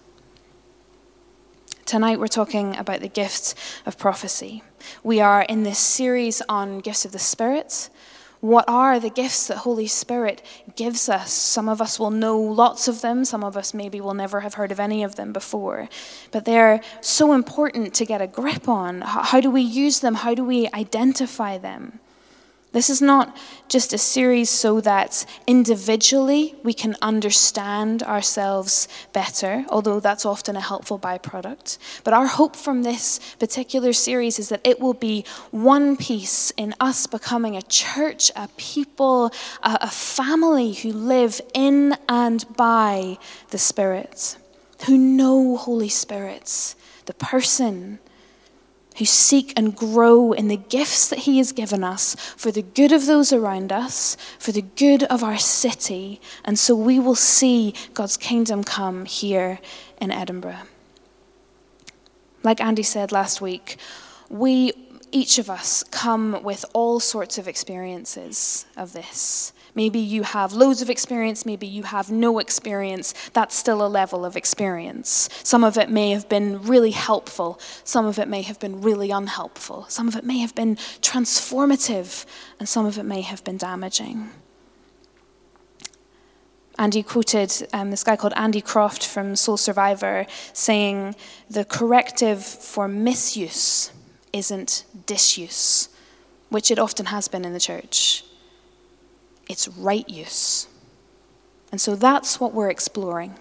Tonight, 1.85 2.19
we're 2.19 2.27
talking 2.27 2.75
about 2.77 3.01
the 3.01 3.07
gifts 3.07 3.53
of 3.85 3.99
prophecy. 3.99 4.63
We 5.03 5.21
are 5.21 5.43
in 5.43 5.61
this 5.61 5.77
series 5.77 6.41
on 6.49 6.79
gifts 6.79 7.05
of 7.05 7.11
the 7.11 7.19
Spirit. 7.19 7.89
What 8.41 8.65
are 8.67 8.99
the 8.99 9.09
gifts 9.09 9.47
that 9.47 9.57
Holy 9.57 9.87
Spirit 9.87 10.41
gives 10.75 11.09
us? 11.09 11.31
Some 11.31 11.67
of 11.67 11.81
us 11.81 11.99
will 11.99 12.11
know 12.11 12.39
lots 12.39 12.87
of 12.87 13.01
them, 13.01 13.25
some 13.25 13.43
of 13.43 13.57
us 13.57 13.73
maybe 13.73 13.99
will 14.01 14.13
never 14.13 14.41
have 14.41 14.55
heard 14.55 14.71
of 14.71 14.79
any 14.79 15.03
of 15.03 15.15
them 15.15 15.33
before. 15.33 15.89
But 16.31 16.45
they're 16.45 16.81
so 17.01 17.33
important 17.33 17.93
to 17.95 18.05
get 18.05 18.21
a 18.21 18.27
grip 18.27 18.67
on. 18.67 19.01
How 19.01 19.41
do 19.41 19.49
we 19.49 19.61
use 19.61 19.99
them? 19.99 20.15
How 20.15 20.35
do 20.35 20.43
we 20.43 20.69
identify 20.73 21.57
them? 21.57 21.99
This 22.75 22.89
is 22.89 23.01
not 23.01 23.37
just 23.69 23.93
a 23.93 23.97
series 23.97 24.49
so 24.49 24.81
that 24.81 25.25
individually 25.47 26.55
we 26.61 26.73
can 26.73 26.97
understand 27.01 28.03
ourselves 28.03 28.89
better, 29.13 29.63
although 29.69 30.01
that's 30.01 30.25
often 30.25 30.57
a 30.57 30.59
helpful 30.59 30.99
byproduct. 30.99 31.77
But 32.03 32.13
our 32.13 32.27
hope 32.27 32.53
from 32.53 32.83
this 32.83 33.21
particular 33.39 33.93
series 33.93 34.39
is 34.39 34.49
that 34.49 34.59
it 34.65 34.81
will 34.81 34.93
be 34.93 35.23
one 35.51 35.95
piece 35.95 36.51
in 36.57 36.75
us 36.81 37.07
becoming 37.07 37.55
a 37.55 37.61
church, 37.61 38.29
a 38.35 38.49
people, 38.57 39.31
a, 39.63 39.77
a 39.83 39.89
family 39.89 40.73
who 40.73 40.91
live 40.91 41.39
in 41.53 41.95
and 42.09 42.43
by 42.57 43.17
the 43.51 43.57
Spirit, 43.57 44.35
who 44.85 44.97
know 44.97 45.55
Holy 45.55 45.87
Spirits, 45.87 46.75
the 47.05 47.13
person 47.13 47.99
who 48.97 49.05
seek 49.05 49.53
and 49.57 49.75
grow 49.75 50.31
in 50.31 50.47
the 50.47 50.57
gifts 50.57 51.09
that 51.09 51.19
He 51.19 51.37
has 51.37 51.51
given 51.51 51.83
us 51.83 52.15
for 52.37 52.51
the 52.51 52.61
good 52.61 52.91
of 52.91 53.05
those 53.05 53.33
around 53.33 53.71
us, 53.71 54.15
for 54.39 54.51
the 54.51 54.61
good 54.61 55.03
of 55.03 55.23
our 55.23 55.37
city, 55.37 56.21
and 56.43 56.57
so 56.57 56.75
we 56.75 56.99
will 56.99 57.15
see 57.15 57.73
God's 57.93 58.17
kingdom 58.17 58.63
come 58.63 59.05
here 59.05 59.59
in 59.99 60.11
Edinburgh. 60.11 60.63
Like 62.43 62.61
Andy 62.61 62.83
said 62.83 63.11
last 63.11 63.41
week, 63.41 63.77
we, 64.29 64.71
each 65.11 65.39
of 65.39 65.49
us, 65.49 65.83
come 65.83 66.43
with 66.43 66.63
all 66.73 66.99
sorts 66.99 67.37
of 67.37 67.47
experiences 67.47 68.65
of 68.77 68.93
this. 68.93 69.51
Maybe 69.75 69.99
you 69.99 70.23
have 70.23 70.53
loads 70.53 70.81
of 70.81 70.89
experience, 70.89 71.45
maybe 71.45 71.67
you 71.67 71.83
have 71.83 72.09
no 72.09 72.39
experience. 72.39 73.13
That's 73.33 73.53
still 73.53 73.85
a 73.85 73.89
level 73.89 74.23
of 74.23 74.37
experience. 74.37 75.29
Some 75.43 75.65
of 75.65 75.77
it 75.77 75.89
may 75.89 76.11
have 76.11 76.29
been 76.29 76.61
really 76.61 76.91
helpful, 76.91 77.59
some 77.83 78.05
of 78.05 78.17
it 78.17 78.29
may 78.29 78.41
have 78.43 78.57
been 78.57 78.81
really 78.81 79.11
unhelpful, 79.11 79.85
some 79.89 80.07
of 80.07 80.15
it 80.15 80.23
may 80.23 80.37
have 80.39 80.55
been 80.55 80.77
transformative, 81.01 82.25
and 82.57 82.69
some 82.69 82.85
of 82.85 82.97
it 82.97 83.03
may 83.03 83.19
have 83.19 83.43
been 83.43 83.57
damaging. 83.57 84.29
Andy 86.79 87.03
quoted 87.03 87.67
um, 87.73 87.91
this 87.91 88.03
guy 88.03 88.15
called 88.15 88.33
Andy 88.35 88.61
Croft 88.61 89.05
from 89.05 89.35
Soul 89.35 89.57
Survivor 89.57 90.25
saying, 90.53 91.15
The 91.49 91.65
corrective 91.65 92.43
for 92.43 92.87
misuse 92.87 93.91
isn't 94.31 94.85
disuse, 95.05 95.89
which 96.49 96.71
it 96.71 96.79
often 96.79 97.07
has 97.07 97.27
been 97.27 97.43
in 97.45 97.53
the 97.53 97.59
church 97.59 98.25
it's 99.49 99.67
right 99.67 100.07
use. 100.09 100.67
And 101.71 101.79
so 101.81 101.95
that's 101.95 102.39
what 102.39 102.53
we're 102.53 102.69
exploring. 102.69 103.35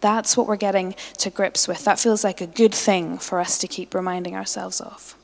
That's 0.00 0.36
what 0.36 0.46
we're 0.46 0.56
getting 0.56 0.94
to 1.18 1.30
grips 1.30 1.68
with. 1.68 1.84
That 1.84 2.00
feels 2.00 2.24
like 2.24 2.40
a 2.40 2.46
good 2.46 2.74
thing 2.74 3.18
for 3.18 3.38
us 3.38 3.58
to 3.58 3.68
keep 3.68 3.94
reminding 3.94 4.34
ourselves 4.34 4.80
of. 4.80 5.16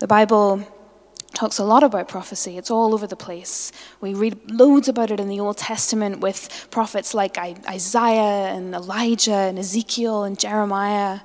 The 0.00 0.08
Bible 0.08 0.66
talks 1.34 1.58
a 1.58 1.64
lot 1.64 1.82
about 1.82 2.08
prophecy. 2.08 2.56
It's 2.58 2.70
all 2.70 2.94
over 2.94 3.06
the 3.06 3.16
place. 3.16 3.70
We 4.00 4.14
read 4.14 4.50
loads 4.50 4.88
about 4.88 5.10
it 5.10 5.20
in 5.20 5.28
the 5.28 5.40
Old 5.40 5.58
Testament 5.58 6.20
with 6.20 6.68
prophets 6.70 7.14
like 7.14 7.38
Isaiah 7.38 8.52
and 8.52 8.74
Elijah 8.74 9.32
and 9.32 9.58
Ezekiel 9.58 10.24
and 10.24 10.38
Jeremiah, 10.38 11.20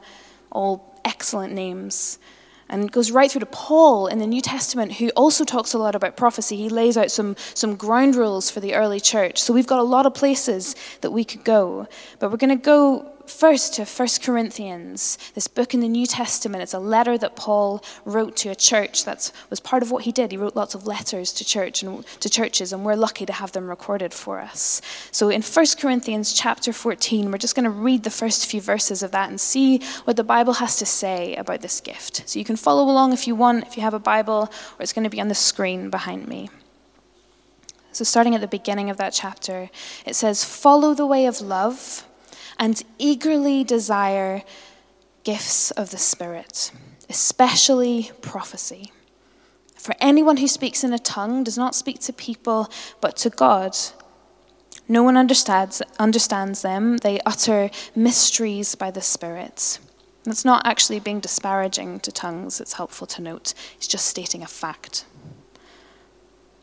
all 0.52 1.00
excellent 1.06 1.54
names. 1.54 2.20
And 2.70 2.86
it 2.86 2.92
goes 2.92 3.12
right 3.12 3.32
through 3.32 3.40
to 3.40 3.46
Paul 3.48 4.08
in 4.08 4.20
the 4.20 4.28
New 4.28 4.42
Testament, 4.42 4.94
who 4.94 5.10
also 5.10 5.44
talks 5.44 5.74
a 5.74 5.78
lot 5.78 5.96
about 5.96 6.16
prophecy. 6.16 6.56
He 6.56 6.70
lays 6.70 6.98
out 6.98 7.12
some, 7.12 7.36
some 7.54 7.76
ground 7.76 8.16
rules 8.16 8.52
for 8.52 8.60
the 8.60 8.76
early 8.76 9.00
church. 9.00 9.40
So 9.40 9.54
we've 9.54 9.68
got 9.68 9.80
a 9.80 9.84
lot 9.84 10.06
of 10.06 10.14
places 10.14 10.76
that 11.02 11.12
we 11.12 11.24
could 11.24 11.44
go. 11.44 11.88
But 12.20 12.30
we're 12.30 12.38
going 12.38 12.58
to 12.58 12.64
go 12.64 13.12
first 13.30 13.74
to 13.76 13.86
1 13.86 14.08
Corinthians, 14.22 15.18
this 15.36 15.48
book 15.48 15.74
in 15.74 15.80
the 15.80 15.88
New 15.88 16.06
Testament. 16.06 16.64
It's 16.64 16.74
a 16.74 16.80
letter 16.80 17.18
that 17.18 17.36
Paul 17.36 17.84
wrote 18.06 18.36
to 18.38 18.50
a 18.50 18.56
church. 18.56 19.06
That 19.06 19.32
was 19.50 19.60
part 19.60 19.84
of 19.84 19.92
what 19.92 20.04
he 20.04 20.12
did. 20.12 20.32
He 20.32 20.38
wrote 20.38 20.56
lots 20.56 20.76
of 20.76 20.88
letters 20.88 21.32
to 21.34 21.46
church 21.46 21.84
and 21.84 22.06
to 22.20 22.30
churches, 22.30 22.74
and 22.74 22.84
we're 22.84 22.96
lucky 22.96 23.26
to 23.26 23.34
have 23.34 23.52
them 23.52 23.70
recorded 23.70 24.14
for 24.14 24.40
us. 24.40 24.82
So 25.12 25.30
in 25.30 25.42
1 25.42 25.66
Corinthians 25.80 26.34
chapter 26.34 26.74
14, 26.74 27.32
we're 27.32 27.38
just 27.38 27.56
going 27.56 27.66
to 27.66 27.70
read 27.70 28.04
the 28.04 28.10
first 28.10 28.46
few 28.48 28.62
verses 28.62 29.04
of 29.04 29.12
that 29.12 29.30
and 29.30 29.40
see 29.40 29.80
what 30.04 30.18
the 30.18 30.24
Bible 30.24 30.54
has 30.54 30.78
to 30.78 30.86
say 30.86 31.36
about 31.36 31.62
this 31.62 31.80
gift. 31.80 32.28
So 32.28 32.40
you 32.40 32.46
can 32.46 32.56
follow 32.56 32.84
along 32.84 33.14
if 33.14 33.28
you 33.28 33.36
want, 33.36 33.68
if 33.68 33.78
you 33.78 33.84
have 33.84 33.94
a 33.94 34.00
Bible, 34.00 34.52
or 34.52 34.82
it's 34.82 34.94
going 34.94 35.04
to 35.04 35.10
be 35.10 35.22
on 35.22 35.28
the 35.28 35.36
screen 35.36 35.90
behind 35.90 36.28
me. 36.28 36.50
So, 37.92 38.04
starting 38.04 38.36
at 38.36 38.42
the 38.42 38.48
beginning 38.48 38.92
of 38.92 38.98
that 38.98 39.14
chapter, 39.14 39.70
it 40.06 40.16
says, 40.16 40.44
Follow 40.44 40.94
the 40.94 41.08
way 41.08 41.26
of 41.26 41.42
love 41.42 42.06
and 42.60 42.84
eagerly 43.00 43.64
desire 43.64 44.44
gifts 45.24 45.72
of 45.72 45.92
the 45.92 45.98
Spirit, 45.98 46.72
especially 47.10 48.12
prophecy. 48.22 48.92
For 49.76 49.96
anyone 50.02 50.38
who 50.38 50.48
speaks 50.48 50.84
in 50.84 50.94
a 50.94 51.00
tongue 51.00 51.46
does 51.46 51.58
not 51.58 51.74
speak 51.74 52.00
to 52.02 52.14
people, 52.14 52.70
but 53.00 53.16
to 53.18 53.30
God. 53.30 53.78
No 54.90 55.04
one 55.04 55.16
understands, 55.16 55.82
understands 55.98 56.62
them. 56.62 56.98
They 56.98 57.22
utter 57.26 57.70
mysteries 57.96 58.76
by 58.76 58.92
the 58.92 59.02
Spirit. 59.02 59.80
That's 60.26 60.44
not 60.44 60.68
actually 60.68 61.00
being 61.00 61.22
disparaging 61.22 62.02
to 62.02 62.12
tongues, 62.12 62.60
it's 62.60 62.74
helpful 62.74 63.08
to 63.08 63.22
note. 63.22 63.54
It's 63.78 63.88
just 63.88 64.06
stating 64.06 64.44
a 64.44 64.48
fact. 64.48 65.06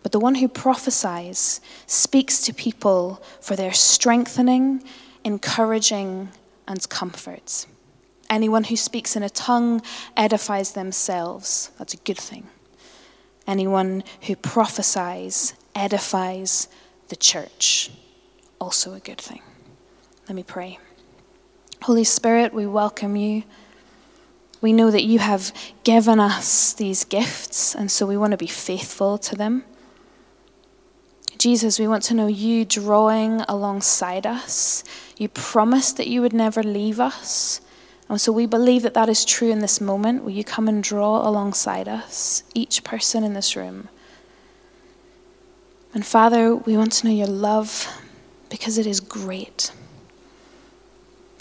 But 0.02 0.12
the 0.12 0.20
one 0.20 0.36
who 0.36 0.46
prophesies 0.46 1.60
speaks 1.86 2.42
to 2.42 2.54
people 2.54 3.22
for 3.40 3.56
their 3.56 3.72
strengthening 3.72 4.84
encouraging, 5.26 6.28
and 6.68 6.88
comfort. 6.88 7.66
Anyone 8.30 8.62
who 8.62 8.76
speaks 8.76 9.16
in 9.16 9.24
a 9.24 9.28
tongue 9.28 9.82
edifies 10.16 10.72
themselves. 10.72 11.72
That's 11.78 11.94
a 11.94 11.98
good 11.98 12.16
thing. 12.16 12.46
Anyone 13.44 14.04
who 14.22 14.36
prophesies 14.36 15.54
edifies 15.74 16.68
the 17.08 17.16
church. 17.16 17.90
Also 18.60 18.94
a 18.94 19.00
good 19.00 19.20
thing. 19.20 19.42
Let 20.28 20.36
me 20.36 20.44
pray. 20.44 20.78
Holy 21.82 22.04
Spirit, 22.04 22.54
we 22.54 22.64
welcome 22.64 23.16
you. 23.16 23.42
We 24.60 24.72
know 24.72 24.92
that 24.92 25.04
you 25.04 25.18
have 25.18 25.52
given 25.82 26.20
us 26.20 26.72
these 26.72 27.04
gifts, 27.04 27.74
and 27.74 27.90
so 27.90 28.06
we 28.06 28.16
want 28.16 28.30
to 28.30 28.36
be 28.36 28.46
faithful 28.46 29.18
to 29.18 29.34
them. 29.34 29.64
Jesus, 31.46 31.78
we 31.78 31.86
want 31.86 32.02
to 32.02 32.14
know 32.14 32.26
you 32.26 32.64
drawing 32.64 33.40
alongside 33.42 34.26
us. 34.26 34.82
You 35.16 35.28
promised 35.28 35.96
that 35.96 36.08
you 36.08 36.20
would 36.20 36.32
never 36.32 36.60
leave 36.60 36.98
us. 36.98 37.60
And 38.08 38.20
so 38.20 38.32
we 38.32 38.46
believe 38.46 38.82
that 38.82 38.94
that 38.94 39.08
is 39.08 39.24
true 39.24 39.52
in 39.52 39.60
this 39.60 39.80
moment. 39.80 40.24
Will 40.24 40.32
you 40.32 40.42
come 40.42 40.66
and 40.66 40.82
draw 40.82 41.24
alongside 41.24 41.86
us, 41.86 42.42
each 42.52 42.82
person 42.82 43.22
in 43.22 43.34
this 43.34 43.54
room? 43.54 43.88
And 45.94 46.04
Father, 46.04 46.56
we 46.56 46.76
want 46.76 46.90
to 46.94 47.06
know 47.06 47.12
your 47.12 47.28
love 47.28 47.86
because 48.50 48.76
it 48.76 48.86
is 48.88 48.98
great. 48.98 49.70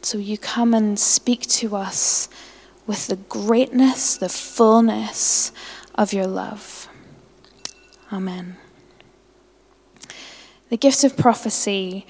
So 0.04 0.20
you 0.20 0.38
come 0.38 0.76
and 0.76 1.00
speak 1.00 1.48
to 1.48 1.76
us 1.76 2.30
with 2.86 3.08
the 3.08 3.16
greatness, 3.16 4.18
the 4.18 4.30
fullness 4.30 5.52
of 5.96 6.14
your 6.14 6.28
love. 6.28 6.88
Amen. 8.14 8.58
The 10.76 10.80
gift 10.80 11.06
of 11.06 11.16
prophecy 11.16 12.06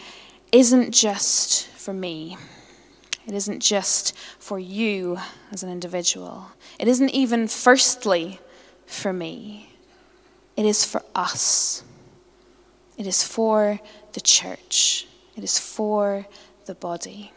isn't 0.52 0.90
just 0.90 1.68
for 1.68 1.94
me. 1.94 2.36
It 3.28 3.36
isn't 3.36 3.60
just 3.60 4.18
for 4.40 4.58
you 4.58 5.20
as 5.52 5.62
an 5.62 5.70
individual. 5.70 6.48
It 6.80 6.88
isn't 6.88 7.12
even 7.12 7.48
firstly 7.48 8.40
for 8.88 9.14
me. 9.14 9.70
It 10.58 10.66
is 10.66 10.84
for 10.84 11.04
us. 11.14 11.84
It 12.98 13.06
is 13.06 13.22
for 13.22 13.80
the 14.14 14.22
church. 14.22 15.06
It 15.36 15.44
is 15.44 15.60
for 15.60 16.26
the 16.66 16.74
body. 16.74 17.32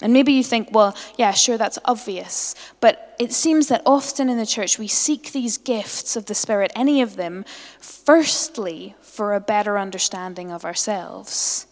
And 0.00 0.14
maybe 0.14 0.32
you 0.32 0.42
think, 0.42 0.70
well, 0.72 0.96
yeah, 1.18 1.32
sure, 1.32 1.58
that's 1.58 1.78
obvious. 1.84 2.54
But 2.80 3.14
it 3.18 3.34
seems 3.34 3.68
that 3.68 3.82
often 3.84 4.30
in 4.30 4.38
the 4.38 4.46
church 4.46 4.78
we 4.78 4.88
seek 4.88 5.32
these 5.32 5.58
gifts 5.58 6.16
of 6.16 6.24
the 6.24 6.34
Spirit, 6.34 6.72
any 6.74 7.02
of 7.02 7.16
them, 7.16 7.44
firstly 7.78 8.94
for 9.16 9.32
a 9.32 9.40
better 9.40 9.78
understanding 9.78 10.52
of 10.52 10.64
ourselves. 10.64 11.66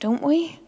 Don't 0.00 0.22
we? 0.22 0.58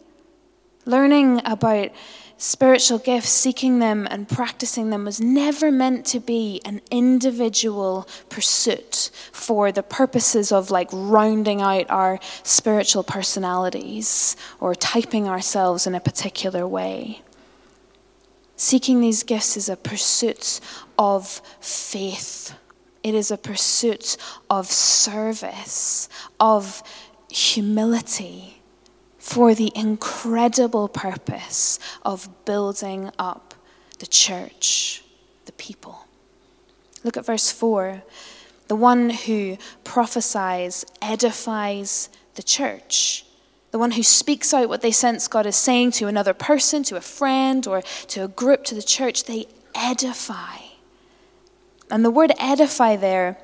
Learning 0.85 1.41
about 1.45 1.89
spiritual 2.37 2.99
gifts, 2.99 3.29
seeking 3.29 3.79
them 3.79 4.07
and 4.11 4.29
practicing 4.29 4.91
them 4.91 5.03
was 5.03 5.19
never 5.19 5.71
meant 5.71 6.05
to 6.05 6.19
be 6.19 6.61
an 6.63 6.79
individual 6.91 8.07
pursuit 8.29 9.09
for 9.31 9.71
the 9.71 9.81
purposes 9.81 10.51
of 10.51 10.69
like 10.69 10.89
rounding 10.91 11.61
out 11.61 11.89
our 11.89 12.19
spiritual 12.43 13.03
personalities 13.03 14.37
or 14.59 14.75
typing 14.75 15.27
ourselves 15.27 15.87
in 15.87 15.95
a 15.95 15.99
particular 15.99 16.67
way. 16.67 17.21
Seeking 18.57 19.01
these 19.01 19.23
gifts 19.23 19.57
is 19.57 19.69
a 19.69 19.75
pursuit 19.75 20.59
of 20.99 21.41
faith. 21.59 22.53
It 23.05 23.13
is 23.13 23.29
a 23.29 23.37
pursuit 23.37 24.17
of 24.49 24.65
service, 24.65 26.09
of 26.39 26.81
humility 27.29 28.63
for 29.19 29.53
the 29.53 29.71
incredible 29.75 30.87
purpose 30.87 31.77
of 32.03 32.27
building 32.45 33.11
up 33.19 33.53
the 33.99 34.07
church, 34.07 35.03
the 35.45 35.51
people. 35.51 36.07
Look 37.03 37.15
at 37.15 37.27
verse 37.27 37.51
4. 37.51 38.01
The 38.69 38.75
one 38.75 39.11
who 39.11 39.59
prophesies 39.83 40.83
edifies 40.99 42.09
the 42.33 42.41
church. 42.41 43.23
The 43.69 43.77
one 43.77 43.91
who 43.91 44.01
speaks 44.01 44.51
out 44.51 44.67
what 44.67 44.81
they 44.81 44.91
sense 44.91 45.27
God 45.27 45.45
is 45.45 45.55
saying 45.55 45.91
to 45.91 46.07
another 46.07 46.33
person, 46.33 46.81
to 46.85 46.95
a 46.95 47.01
friend, 47.01 47.67
or 47.67 47.83
to 48.07 48.23
a 48.23 48.27
group, 48.27 48.63
to 48.63 48.73
the 48.73 48.81
church, 48.81 49.25
they 49.25 49.45
edify. 49.75 50.64
And 51.91 52.03
the 52.03 52.11
word 52.11 52.31
edify 52.39 52.95
there 52.95 53.37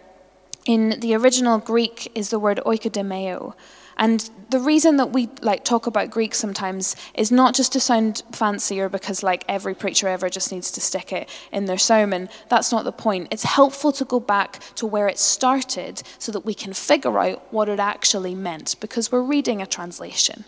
in 0.66 1.00
the 1.00 1.16
original 1.16 1.58
Greek 1.58 2.12
is 2.16 2.30
the 2.30 2.40
word 2.40 2.60
oikodomeo, 2.66 3.56
and 4.02 4.32
the 4.50 4.60
reason 4.60 4.98
that 4.98 5.12
we 5.12 5.30
like 5.42 5.64
talk 5.64 5.86
about 5.86 6.10
Greek 6.10 6.34
sometimes 6.34 6.96
is 7.14 7.32
not 7.32 7.54
just 7.54 7.72
to 7.74 7.80
sound 7.80 8.24
fancy 8.32 8.82
or 8.82 8.90
because 8.90 9.22
like 9.22 9.44
every 9.48 9.76
preacher 9.76 10.08
ever 10.08 10.28
just 10.28 10.52
needs 10.52 10.72
to 10.72 10.82
stick 10.82 11.14
it 11.14 11.30
in 11.52 11.66
their 11.66 11.78
sermon. 11.78 12.28
That's 12.50 12.72
not 12.72 12.84
the 12.84 12.92
point. 12.92 13.28
It's 13.30 13.44
helpful 13.44 13.92
to 13.92 14.04
go 14.04 14.20
back 14.20 14.60
to 14.76 14.88
where 14.88 15.08
it 15.08 15.20
started 15.20 16.02
so 16.18 16.32
that 16.32 16.46
we 16.46 16.56
can 16.56 16.74
figure 16.74 17.20
out 17.20 17.54
what 17.54 17.70
it 17.70 17.80
actually 17.80 18.34
meant 18.34 18.76
because 18.80 19.12
we're 19.12 19.22
reading 19.22 19.62
a 19.62 19.68
translation. 19.68 20.46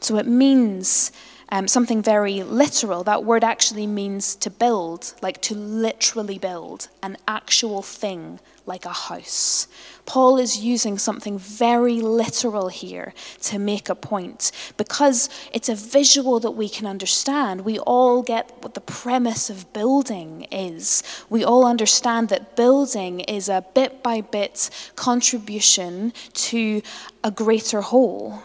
So 0.00 0.16
it 0.16 0.26
means 0.26 1.12
um, 1.50 1.68
something 1.68 2.02
very 2.02 2.42
literal. 2.42 3.04
That 3.04 3.24
word 3.24 3.44
actually 3.44 3.86
means 3.86 4.34
to 4.36 4.50
build, 4.50 5.14
like 5.22 5.40
to 5.42 5.54
literally 5.54 6.38
build 6.38 6.88
an 7.02 7.16
actual 7.28 7.82
thing 7.82 8.40
like 8.66 8.84
a 8.84 8.92
house. 8.92 9.68
Paul 10.06 10.38
is 10.38 10.58
using 10.58 10.98
something 10.98 11.38
very 11.38 12.00
literal 12.00 12.68
here 12.68 13.14
to 13.42 13.58
make 13.58 13.88
a 13.88 13.94
point 13.94 14.50
because 14.76 15.28
it's 15.52 15.68
a 15.68 15.74
visual 15.74 16.40
that 16.40 16.52
we 16.52 16.68
can 16.68 16.86
understand. 16.86 17.64
We 17.64 17.78
all 17.78 18.22
get 18.22 18.52
what 18.60 18.74
the 18.74 18.80
premise 18.80 19.48
of 19.50 19.72
building 19.72 20.46
is. 20.50 21.02
We 21.30 21.44
all 21.44 21.64
understand 21.64 22.28
that 22.28 22.56
building 22.56 23.20
is 23.20 23.48
a 23.48 23.64
bit 23.74 24.02
by 24.02 24.20
bit 24.20 24.70
contribution 24.96 26.12
to 26.34 26.82
a 27.22 27.30
greater 27.30 27.80
whole. 27.82 28.42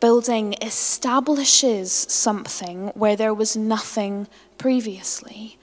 Building 0.00 0.54
establishes 0.62 1.92
something 1.92 2.88
where 2.94 3.16
there 3.16 3.34
was 3.34 3.56
nothing 3.56 4.26
previously. 4.56 5.58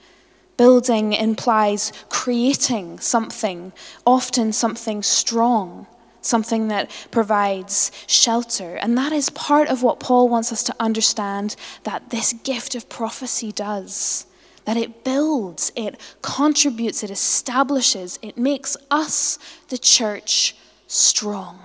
Building 0.56 1.12
implies 1.12 1.92
creating 2.08 3.00
something, 3.00 3.72
often 4.06 4.52
something 4.52 5.02
strong, 5.02 5.86
something 6.20 6.68
that 6.68 6.90
provides 7.10 7.92
shelter. 8.06 8.76
And 8.76 8.96
that 8.96 9.12
is 9.12 9.30
part 9.30 9.68
of 9.68 9.82
what 9.82 10.00
Paul 10.00 10.28
wants 10.28 10.52
us 10.52 10.62
to 10.64 10.74
understand 10.78 11.56
that 11.84 12.10
this 12.10 12.32
gift 12.32 12.74
of 12.74 12.88
prophecy 12.88 13.52
does. 13.52 14.26
that 14.68 14.76
it 14.76 15.02
builds, 15.02 15.72
it 15.76 15.98
contributes, 16.20 17.02
it 17.02 17.10
establishes, 17.10 18.18
it 18.20 18.36
makes 18.36 18.76
us, 18.90 19.38
the 19.70 19.78
church, 19.78 20.54
strong. 20.86 21.58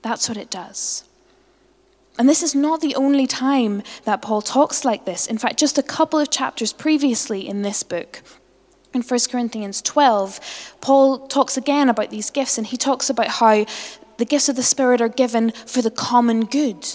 That's 0.00 0.26
what 0.26 0.38
it 0.38 0.48
does. 0.50 1.04
And 2.18 2.28
this 2.28 2.42
is 2.42 2.54
not 2.54 2.80
the 2.80 2.94
only 2.94 3.26
time 3.26 3.82
that 4.04 4.22
Paul 4.22 4.40
talks 4.40 4.84
like 4.84 5.04
this. 5.04 5.26
In 5.26 5.38
fact, 5.38 5.58
just 5.58 5.78
a 5.78 5.82
couple 5.82 6.20
of 6.20 6.30
chapters 6.30 6.72
previously 6.72 7.46
in 7.48 7.62
this 7.62 7.82
book, 7.82 8.22
in 8.92 9.02
1 9.02 9.20
Corinthians 9.30 9.82
12, 9.82 10.76
Paul 10.80 11.26
talks 11.26 11.56
again 11.56 11.88
about 11.88 12.10
these 12.10 12.30
gifts, 12.30 12.56
and 12.56 12.66
he 12.66 12.76
talks 12.76 13.10
about 13.10 13.26
how 13.26 13.66
the 14.18 14.24
gifts 14.24 14.48
of 14.48 14.54
the 14.54 14.62
Spirit 14.62 15.00
are 15.00 15.08
given 15.08 15.50
for 15.50 15.82
the 15.82 15.90
common 15.90 16.44
good, 16.44 16.86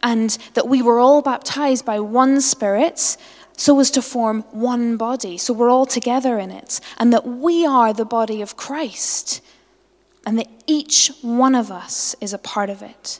and 0.00 0.38
that 0.54 0.68
we 0.68 0.80
were 0.80 1.00
all 1.00 1.20
baptized 1.20 1.84
by 1.84 1.98
one 1.98 2.40
Spirit 2.40 3.16
so 3.56 3.80
as 3.80 3.90
to 3.90 4.00
form 4.00 4.42
one 4.52 4.96
body. 4.96 5.36
So 5.36 5.52
we're 5.52 5.70
all 5.70 5.86
together 5.86 6.38
in 6.38 6.52
it, 6.52 6.78
and 6.98 7.12
that 7.12 7.26
we 7.26 7.66
are 7.66 7.92
the 7.92 8.04
body 8.04 8.40
of 8.40 8.56
Christ, 8.56 9.40
and 10.24 10.38
that 10.38 10.48
each 10.68 11.10
one 11.22 11.56
of 11.56 11.72
us 11.72 12.14
is 12.20 12.32
a 12.32 12.38
part 12.38 12.70
of 12.70 12.82
it. 12.82 13.18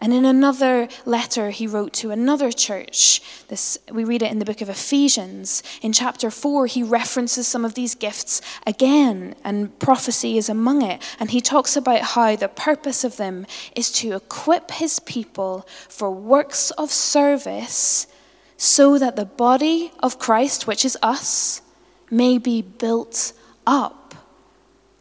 And 0.00 0.14
in 0.14 0.24
another 0.24 0.88
letter 1.04 1.50
he 1.50 1.66
wrote 1.66 1.92
to 1.94 2.10
another 2.10 2.50
church, 2.50 3.20
this, 3.48 3.78
we 3.92 4.02
read 4.04 4.22
it 4.22 4.32
in 4.32 4.38
the 4.38 4.44
book 4.46 4.62
of 4.62 4.70
Ephesians. 4.70 5.62
In 5.82 5.92
chapter 5.92 6.30
4, 6.30 6.66
he 6.66 6.82
references 6.82 7.46
some 7.46 7.64
of 7.64 7.74
these 7.74 7.94
gifts 7.94 8.40
again, 8.66 9.34
and 9.44 9.78
prophecy 9.78 10.38
is 10.38 10.48
among 10.48 10.82
it. 10.82 11.02
And 11.20 11.30
he 11.30 11.42
talks 11.42 11.76
about 11.76 12.00
how 12.00 12.34
the 12.34 12.48
purpose 12.48 13.04
of 13.04 13.18
them 13.18 13.46
is 13.76 13.92
to 13.92 14.14
equip 14.14 14.70
his 14.70 15.00
people 15.00 15.66
for 15.88 16.10
works 16.10 16.70
of 16.72 16.90
service 16.90 18.06
so 18.56 18.98
that 18.98 19.16
the 19.16 19.24
body 19.26 19.92
of 20.02 20.18
Christ, 20.18 20.66
which 20.66 20.84
is 20.84 20.96
us, 21.02 21.60
may 22.10 22.38
be 22.38 22.62
built 22.62 23.32
up 23.66 23.99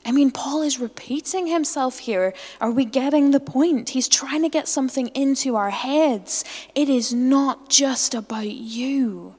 I 0.10 0.12
mean, 0.12 0.32
Paul 0.32 0.64
is 0.64 0.80
repeating 0.80 1.46
himself 1.46 2.00
here. 2.00 2.34
Are 2.60 2.72
we 2.72 2.84
getting 2.84 3.30
the 3.30 3.40
point? 3.40 3.90
He's 3.90 4.08
trying 4.08 4.42
to 4.42 4.50
get 4.50 4.68
something 4.68 5.10
into 5.10 5.56
our 5.56 5.70
heads. 5.70 6.44
It 6.74 6.90
is 6.90 7.14
not 7.14 7.70
just 7.70 8.16
about 8.16 8.50
you, 8.50 9.36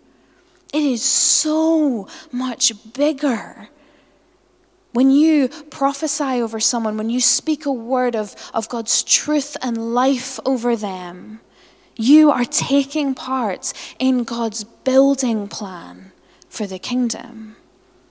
it 0.72 0.84
is 0.84 1.02
so 1.02 2.06
much 2.30 2.92
bigger. 2.92 3.68
When 4.92 5.10
you 5.10 5.48
prophesy 5.48 6.40
over 6.40 6.60
someone, 6.60 6.96
when 6.96 7.10
you 7.10 7.20
speak 7.20 7.66
a 7.66 7.72
word 7.72 8.14
of, 8.14 8.36
of 8.54 8.68
God's 8.68 9.02
truth 9.02 9.56
and 9.62 9.92
life 9.92 10.38
over 10.46 10.76
them, 10.76 11.40
you 11.96 12.30
are 12.30 12.44
taking 12.44 13.16
part 13.16 13.72
in 13.98 14.22
God's 14.22 14.62
building 14.62 15.48
plan 15.48 16.12
for 16.48 16.66
the 16.66 16.78
kingdom. 16.78 17.56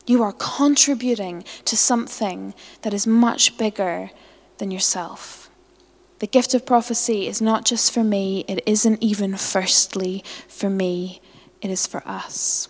You 0.09 0.23
are 0.23 0.33
contributing 0.33 1.43
to 1.65 1.77
something 1.77 2.55
that 2.81 2.95
is 2.95 3.05
much 3.05 3.59
bigger 3.59 4.09
than 4.57 4.71
yourself. 4.71 5.51
The 6.17 6.25
gift 6.25 6.55
of 6.55 6.65
prophecy 6.65 7.27
is 7.27 7.43
not 7.43 7.63
just 7.63 7.93
for 7.93 8.03
me, 8.03 8.43
it 8.47 8.63
isn't 8.65 9.03
even 9.03 9.37
firstly 9.37 10.23
for 10.47 10.67
me, 10.67 11.21
it 11.61 11.69
is 11.69 11.85
for 11.85 12.01
us. 12.07 12.69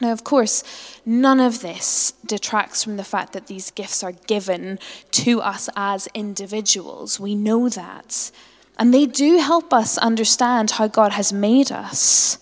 Now, 0.00 0.12
of 0.12 0.24
course, 0.24 0.64
none 1.04 1.38
of 1.38 1.60
this 1.60 2.14
detracts 2.24 2.82
from 2.82 2.96
the 2.96 3.04
fact 3.04 3.34
that 3.34 3.48
these 3.48 3.70
gifts 3.70 4.02
are 4.02 4.12
given 4.12 4.78
to 5.10 5.42
us 5.42 5.68
as 5.76 6.08
individuals. 6.14 7.20
We 7.20 7.34
know 7.34 7.68
that. 7.68 8.30
And 8.78 8.94
they 8.94 9.04
do 9.04 9.36
help 9.36 9.74
us 9.74 9.98
understand 9.98 10.70
how 10.70 10.88
God 10.88 11.12
has 11.12 11.30
made 11.30 11.70
us. 11.70 12.38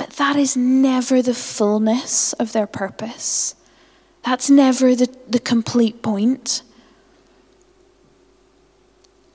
But 0.00 0.12
that 0.12 0.36
is 0.36 0.56
never 0.56 1.20
the 1.20 1.34
fullness 1.34 2.32
of 2.32 2.52
their 2.52 2.66
purpose. 2.66 3.54
That's 4.24 4.48
never 4.48 4.94
the, 4.94 5.14
the 5.28 5.38
complete 5.38 6.00
point. 6.00 6.62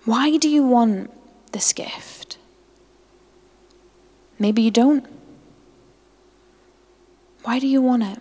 Why 0.06 0.38
do 0.38 0.50
you 0.50 0.64
want 0.64 1.12
this 1.52 1.72
gift? 1.72 2.40
Maybe 4.40 4.64
you 4.64 4.72
don't. 4.72 5.06
Why 7.44 7.60
do 7.60 7.68
you 7.68 7.84
want 7.84 8.02
it? 8.02 8.20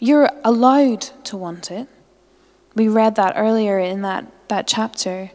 You're 0.00 0.30
allowed 0.42 1.02
to 1.26 1.36
want 1.36 1.70
it. 1.70 1.86
We 2.74 2.88
read 2.88 3.14
that 3.14 3.34
earlier 3.36 3.78
in 3.78 4.02
that, 4.02 4.26
that 4.48 4.66
chapter. 4.66 5.30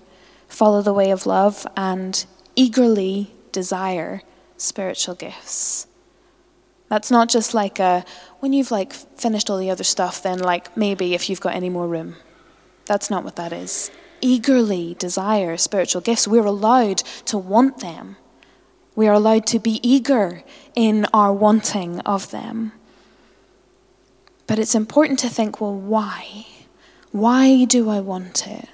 Follow 0.49 0.81
the 0.81 0.91
way 0.91 1.09
of 1.09 1.25
love 1.25 1.65
and 1.77 2.25
eagerly 2.57 3.31
desire 3.53 4.23
spiritual 4.57 5.15
gifts. 5.15 5.86
That's 6.89 7.11
not 7.11 7.29
just 7.29 7.53
like 7.53 7.79
a, 7.79 8.05
when 8.39 8.53
you've 8.53 8.71
like 8.71 8.93
finished 8.93 9.49
all 9.49 9.57
the 9.57 9.69
other 9.69 9.83
stuff, 9.83 10.21
then 10.23 10.39
like 10.39 10.75
maybe 10.77 11.13
if 11.13 11.29
you've 11.29 11.41
got 11.41 11.55
any 11.55 11.69
more 11.69 11.87
room. 11.87 12.15
That's 12.85 13.09
not 13.09 13.23
what 13.23 13.35
that 13.35 13.51
is. 13.51 13.91
Eagerly 14.21 14.95
desire 14.97 15.57
spiritual 15.57 16.01
gifts. 16.01 16.27
We're 16.27 16.45
allowed 16.45 16.99
to 17.25 17.37
want 17.37 17.79
them. 17.79 18.15
We 18.95 19.07
are 19.07 19.13
allowed 19.13 19.45
to 19.47 19.59
be 19.59 19.79
eager 19.87 20.43
in 20.75 21.05
our 21.13 21.33
wanting 21.33 21.99
of 22.01 22.31
them. 22.31 22.71
But 24.47 24.57
it's 24.57 24.73
important 24.73 25.19
to 25.19 25.29
think 25.29 25.59
well, 25.59 25.75
why? 25.75 26.47
Why 27.11 27.65
do 27.65 27.89
I 27.89 27.99
want 27.99 28.47
it? 28.47 28.69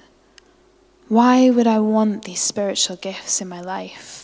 Why 1.08 1.50
would 1.50 1.68
I 1.68 1.80
want 1.80 2.26
these 2.26 2.42
spiritual 2.42 2.96
gifts 2.96 3.42
in 3.42 3.50
my 3.50 3.60
life? 3.60 4.23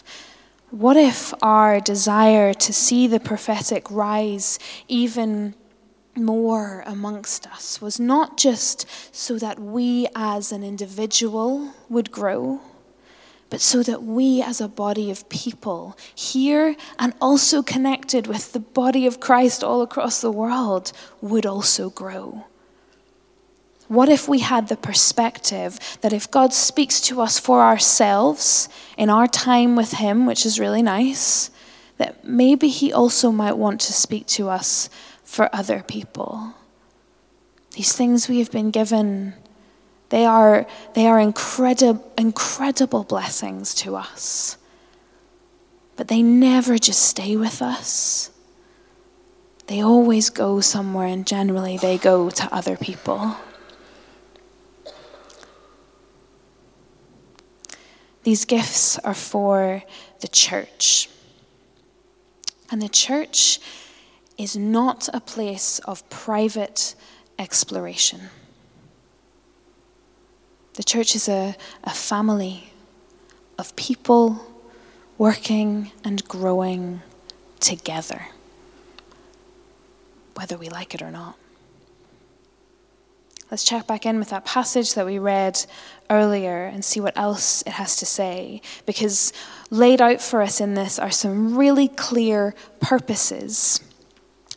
What 0.72 0.98
if 0.98 1.34
our 1.42 1.80
desire 1.80 2.54
to 2.54 2.74
see 2.74 3.08
the 3.08 3.20
prophetic 3.20 3.90
rise 3.90 4.60
even 4.88 5.56
more 6.16 6.84
amongst 6.86 7.48
us 7.48 7.82
was 7.82 8.00
not 8.00 8.38
just 8.38 8.86
so 9.12 9.40
that 9.40 9.58
we 9.60 10.08
as 10.16 10.52
an 10.52 10.64
individual 10.64 11.74
would 11.90 12.12
grow, 12.12 12.62
but 13.50 13.62
so 13.62 13.82
that 13.82 14.04
we 14.04 14.44
as 14.44 14.62
a 14.62 14.68
body 14.68 15.10
of 15.10 15.28
people 15.28 15.98
here 16.14 16.76
and 17.00 17.16
also 17.20 17.64
connected 17.64 18.28
with 18.28 18.54
the 18.54 18.60
body 18.60 19.08
of 19.08 19.20
Christ 19.20 19.64
all 19.64 19.82
across 19.82 20.22
the 20.22 20.32
world 20.32 20.92
would 21.20 21.48
also 21.48 21.90
grow? 21.90 22.46
What 23.90 24.08
if 24.08 24.30
we 24.30 24.40
had 24.40 24.68
the 24.68 24.78
perspective 24.78 25.80
that 26.02 26.14
if 26.14 26.30
God 26.30 26.54
speaks 26.54 27.02
to 27.02 27.22
us 27.22 27.40
for 27.40 27.62
ourselves 27.62 28.70
in 28.98 29.10
our 29.10 29.28
time 29.28 29.76
with 29.76 29.94
Him, 29.94 30.28
which 30.28 30.46
is 30.46 30.60
really 30.60 30.84
nice, 30.84 31.50
that 31.98 32.24
maybe 32.24 32.68
He 32.68 32.94
also 32.94 33.32
might 33.32 33.58
want 33.58 33.82
to 33.82 33.94
speak 33.94 34.28
to 34.28 34.48
us 34.48 34.92
for 35.24 35.50
other 35.52 35.82
people? 35.82 36.54
These 37.72 37.94
things 37.94 38.30
we 38.30 38.38
have 38.38 38.52
been 38.52 38.70
given, 38.70 39.34
they 40.10 40.24
are, 40.24 40.68
they 40.94 41.08
are 41.08 41.20
incredible, 41.20 42.14
incredible 42.16 43.04
blessings 43.04 43.74
to 43.76 43.96
us. 43.96 44.58
But 45.96 46.10
they 46.10 46.22
never 46.22 46.78
just 46.78 47.02
stay 47.02 47.36
with 47.36 47.60
us. 47.60 48.30
They 49.66 49.82
always 49.82 50.30
go 50.30 50.62
somewhere, 50.62 51.08
and 51.08 51.26
generally 51.26 51.78
they 51.78 51.98
go 51.98 52.30
to 52.30 52.54
other 52.54 52.78
people. 52.78 53.36
These 58.30 58.46
gifts 58.46 59.00
are 59.00 59.16
for 59.16 59.82
the 60.20 60.28
church. 60.28 61.10
And 62.70 62.80
the 62.80 62.88
church 62.88 63.60
is 64.38 64.56
not 64.56 65.10
a 65.12 65.20
place 65.20 65.80
of 65.80 66.08
private 66.12 66.94
exploration. 67.40 68.30
The 70.76 70.84
church 70.84 71.16
is 71.16 71.28
a, 71.28 71.56
a 71.84 71.90
family 71.90 72.72
of 73.58 73.76
people 73.76 74.46
working 75.18 75.92
and 76.04 76.24
growing 76.28 77.02
together, 77.60 78.28
whether 80.36 80.56
we 80.56 80.70
like 80.70 80.94
it 80.94 81.02
or 81.02 81.10
not. 81.10 81.36
Let's 83.52 83.64
check 83.64 83.88
back 83.88 84.06
in 84.06 84.20
with 84.20 84.30
that 84.30 84.46
passage 84.46 84.94
that 84.94 85.06
we 85.06 85.18
read 85.18 85.66
earlier 86.10 86.66
and 86.66 86.86
see 86.86 87.00
what 87.00 87.18
else 87.18 87.64
it 87.64 87.74
has 87.74 87.96
to 87.98 88.06
say. 88.06 88.62
Because 88.86 89.34
laid 89.72 90.02
out 90.02 90.22
for 90.22 90.42
us 90.42 90.62
in 90.62 90.76
this 90.76 91.00
are 91.00 91.12
some 91.12 91.58
really 91.58 91.88
clear 91.88 92.54
purposes 92.80 93.82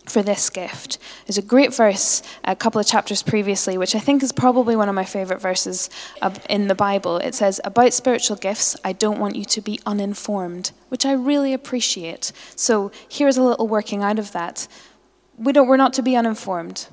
for 0.05 0.23
this 0.23 0.51
gift. 0.51 0.99
There's 1.27 1.39
a 1.39 1.43
great 1.43 1.75
verse 1.75 2.23
a 2.45 2.57
couple 2.57 2.81
of 2.81 2.87
chapters 2.87 3.23
previously, 3.23 3.79
which 3.79 3.95
I 3.95 3.99
think 3.99 4.23
is 4.23 4.33
probably 4.33 4.77
one 4.77 4.89
of 4.89 4.95
my 4.95 5.05
favorite 5.05 5.41
verses 5.41 5.89
in 6.51 6.69
the 6.69 6.75
Bible. 6.75 7.17
It 7.19 7.35
says, 7.35 7.61
About 7.65 7.95
spiritual 7.95 8.37
gifts, 8.37 8.77
I 8.85 8.93
don't 8.93 9.21
want 9.21 9.37
you 9.37 9.45
to 9.47 9.61
be 9.61 9.81
uninformed, 9.87 10.73
which 10.89 11.07
I 11.07 11.13
really 11.13 11.55
appreciate. 11.55 12.33
So 12.57 12.91
here's 13.09 13.37
a 13.37 13.43
little 13.43 13.69
working 13.69 14.03
out 14.03 14.19
of 14.19 14.33
that. 14.33 14.69
We 15.39 15.53
don't, 15.53 15.67
we're 15.67 15.77
not 15.77 15.95
to 15.95 16.03
be 16.03 16.17
uninformed. 16.17 16.89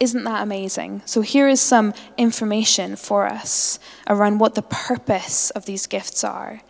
Isn't 0.00 0.24
that 0.24 0.42
amazing? 0.42 1.02
So, 1.04 1.20
here 1.20 1.48
is 1.48 1.60
some 1.60 1.94
information 2.18 2.96
for 2.96 3.26
us 3.26 3.78
around 4.08 4.38
what 4.38 4.54
the 4.54 4.62
purpose 4.62 5.50
of 5.50 5.66
these 5.66 5.86
gifts 5.86 6.24
are. 6.24 6.62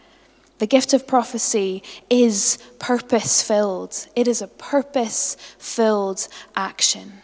The 0.58 0.66
gift 0.66 0.92
of 0.92 1.06
prophecy 1.06 1.82
is 2.08 2.58
purpose 2.78 3.42
filled, 3.42 4.06
it 4.14 4.28
is 4.28 4.40
a 4.42 4.48
purpose 4.48 5.36
filled 5.58 6.28
action. 6.54 7.14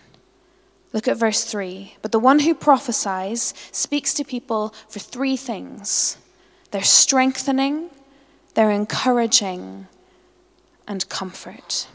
Look 0.93 1.07
at 1.07 1.17
verse 1.17 1.45
3. 1.45 1.97
But 2.03 2.13
the 2.13 2.19
one 2.19 2.41
who 2.41 2.55
prophesies 2.55 3.55
speaks 3.71 4.13
to 4.15 4.25
people 4.25 4.75
for 4.89 4.99
three 4.99 5.37
things 5.37 6.17
they're 6.71 6.83
strengthening, 6.83 7.91
they're 8.55 8.71
encouraging, 8.71 9.89
and 10.87 11.09
comfort. 11.09 11.89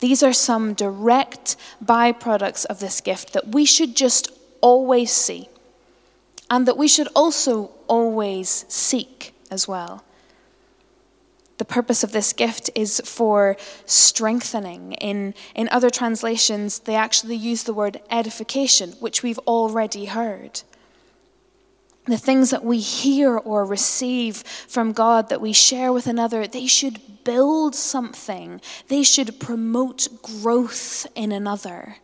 These 0.00 0.22
are 0.22 0.32
some 0.32 0.74
direct 0.74 1.56
byproducts 1.84 2.64
of 2.66 2.80
this 2.80 3.00
gift 3.00 3.32
that 3.32 3.48
we 3.48 3.64
should 3.64 3.96
just 3.96 4.30
always 4.60 5.10
see 5.12 5.48
and 6.50 6.66
that 6.66 6.76
we 6.76 6.88
should 6.88 7.08
also 7.14 7.70
always 7.88 8.64
seek 8.68 9.34
as 9.50 9.66
well. 9.68 10.04
The 11.58 11.64
purpose 11.64 12.04
of 12.04 12.12
this 12.12 12.32
gift 12.32 12.70
is 12.76 13.02
for 13.04 13.56
strengthening. 13.84 14.92
In, 14.92 15.34
in 15.56 15.68
other 15.70 15.90
translations, 15.90 16.78
they 16.80 16.94
actually 16.94 17.34
use 17.34 17.64
the 17.64 17.74
word 17.74 18.00
edification, 18.10 18.92
which 19.00 19.24
we've 19.24 19.40
already 19.40 20.04
heard. 20.04 20.62
The 22.08 22.16
things 22.16 22.50
that 22.50 22.64
we 22.64 22.80
hear 22.80 23.36
or 23.36 23.66
receive 23.66 24.38
from 24.66 24.92
God 24.92 25.28
that 25.28 25.42
we 25.42 25.52
share 25.52 25.92
with 25.92 26.06
another, 26.06 26.46
they 26.46 26.66
should 26.66 27.22
build 27.22 27.74
something, 27.74 28.62
they 28.88 29.02
should 29.02 29.38
promote 29.38 30.08
growth 30.22 31.06
in 31.14 31.32
another. 31.32 31.98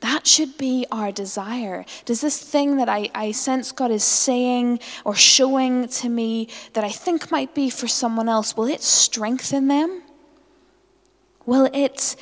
That 0.00 0.26
should 0.26 0.56
be 0.56 0.86
our 0.90 1.12
desire. 1.12 1.84
Does 2.06 2.22
this 2.22 2.40
thing 2.40 2.76
that 2.76 2.88
I, 2.88 3.10
I 3.14 3.32
sense 3.32 3.72
God 3.72 3.90
is 3.90 4.04
saying 4.04 4.80
or 5.04 5.14
showing 5.14 5.88
to 5.88 6.08
me 6.08 6.48
that 6.72 6.84
I 6.84 6.90
think 6.90 7.30
might 7.30 7.54
be 7.54 7.68
for 7.68 7.88
someone 7.88 8.28
else, 8.28 8.56
will 8.56 8.66
it 8.66 8.82
strengthen 8.82 9.68
them? 9.68 10.02
Will 11.44 11.68
it, 11.74 12.16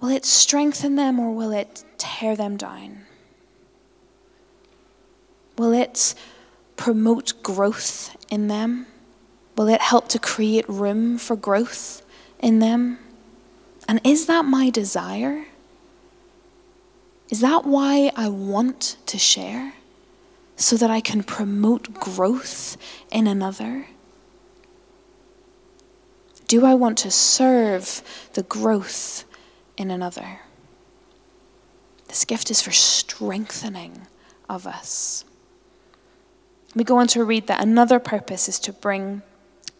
will 0.00 0.08
it 0.08 0.24
strengthen 0.24 0.96
them 0.96 1.20
or 1.20 1.34
will 1.34 1.52
it 1.52 1.84
tear 1.98 2.34
them 2.34 2.56
down? 2.56 3.06
Will 5.56 5.72
it 5.72 6.14
promote 6.76 7.42
growth 7.42 8.16
in 8.30 8.48
them? 8.48 8.86
Will 9.56 9.68
it 9.68 9.80
help 9.80 10.08
to 10.08 10.18
create 10.18 10.68
room 10.68 11.18
for 11.18 11.34
growth 11.36 12.02
in 12.40 12.58
them? 12.58 12.98
And 13.88 14.00
is 14.04 14.26
that 14.26 14.44
my 14.44 14.70
desire? 14.70 15.46
Is 17.30 17.40
that 17.40 17.64
why 17.64 18.12
I 18.14 18.28
want 18.28 18.96
to 19.06 19.18
share? 19.18 19.72
So 20.56 20.76
that 20.76 20.90
I 20.90 21.00
can 21.00 21.22
promote 21.22 21.94
growth 21.94 22.76
in 23.10 23.26
another? 23.26 23.88
Do 26.48 26.64
I 26.64 26.74
want 26.74 26.96
to 26.98 27.10
serve 27.10 28.02
the 28.34 28.42
growth 28.42 29.24
in 29.76 29.90
another? 29.90 30.40
This 32.08 32.24
gift 32.24 32.50
is 32.50 32.62
for 32.62 32.72
strengthening 32.72 34.06
of 34.48 34.66
us. 34.66 35.24
We 36.76 36.84
go 36.84 36.98
on 36.98 37.08
to 37.08 37.24
read 37.24 37.48
that 37.48 37.62
another 37.62 37.98
purpose 37.98 38.48
is 38.48 38.60
to 38.60 38.72
bring 38.72 39.22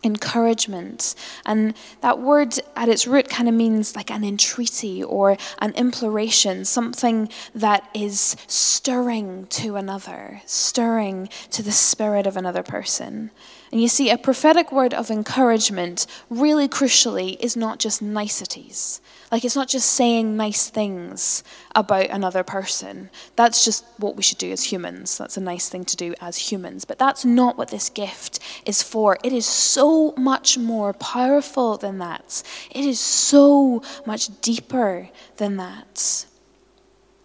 encouragement. 0.03 1.15
And 1.45 1.75
that 2.01 2.19
word 2.21 2.59
at 2.75 2.89
its 2.89 3.07
root 3.07 3.29
kind 3.29 3.49
of 3.49 3.55
means 3.55 3.95
like 3.95 4.11
an 4.11 4.25
entreaty 4.25 5.03
or 5.03 5.37
an 5.59 5.73
imploration, 5.75 6.65
something 6.65 7.29
that 7.55 7.89
is 7.93 8.37
stirring 8.47 9.47
to 9.49 9.77
another, 9.77 10.41
stirring 10.47 11.29
to 11.51 11.63
the 11.63 11.73
spirit 11.73 12.27
of 12.27 12.37
another 12.37 12.63
person. 12.63 13.31
And 13.71 13.83
you 13.83 13.89
see, 13.89 14.11
a 14.11 14.17
prophetic 14.17 14.73
word 14.73 14.95
of 14.95 15.11
encouragement, 15.11 16.07
really 16.31 16.69
crucially, 16.69 17.37
is 17.41 17.57
not 17.57 17.79
just 17.79 18.01
niceties. 18.01 19.01
Like, 19.31 19.45
it's 19.45 19.57
not 19.57 19.69
just 19.69 19.93
saying 19.93 20.37
nice 20.37 20.69
things 20.69 21.43
about 21.75 22.11
another 22.11 22.45
person. 22.45 23.11
That's 23.35 23.65
just 23.65 23.85
what 23.99 24.17
we 24.17 24.23
should 24.23 24.39
do 24.39 24.53
as 24.53 24.65
humans. 24.65 25.19
That's 25.19 25.37
a 25.37 25.41
nice 25.41 25.69
thing 25.69 25.85
to 25.87 25.97
do 25.97 26.15
as 26.21 26.51
humans. 26.51 26.85
But 26.85 26.99
that's 26.99 27.25
not 27.25 27.59
what 27.59 27.69
this 27.69 27.89
gift 27.89 28.39
is 28.65 28.83
for. 28.83 29.19
It 29.25 29.33
is 29.33 29.47
so 29.47 30.15
much 30.17 30.57
more 30.57 30.93
powerful 30.93 31.77
than 31.77 31.99
that, 31.99 32.43
it 32.71 32.85
is 32.85 33.01
so 33.01 33.83
much 34.05 34.41
deeper 34.41 35.11
than 35.37 35.57
that 35.57 36.27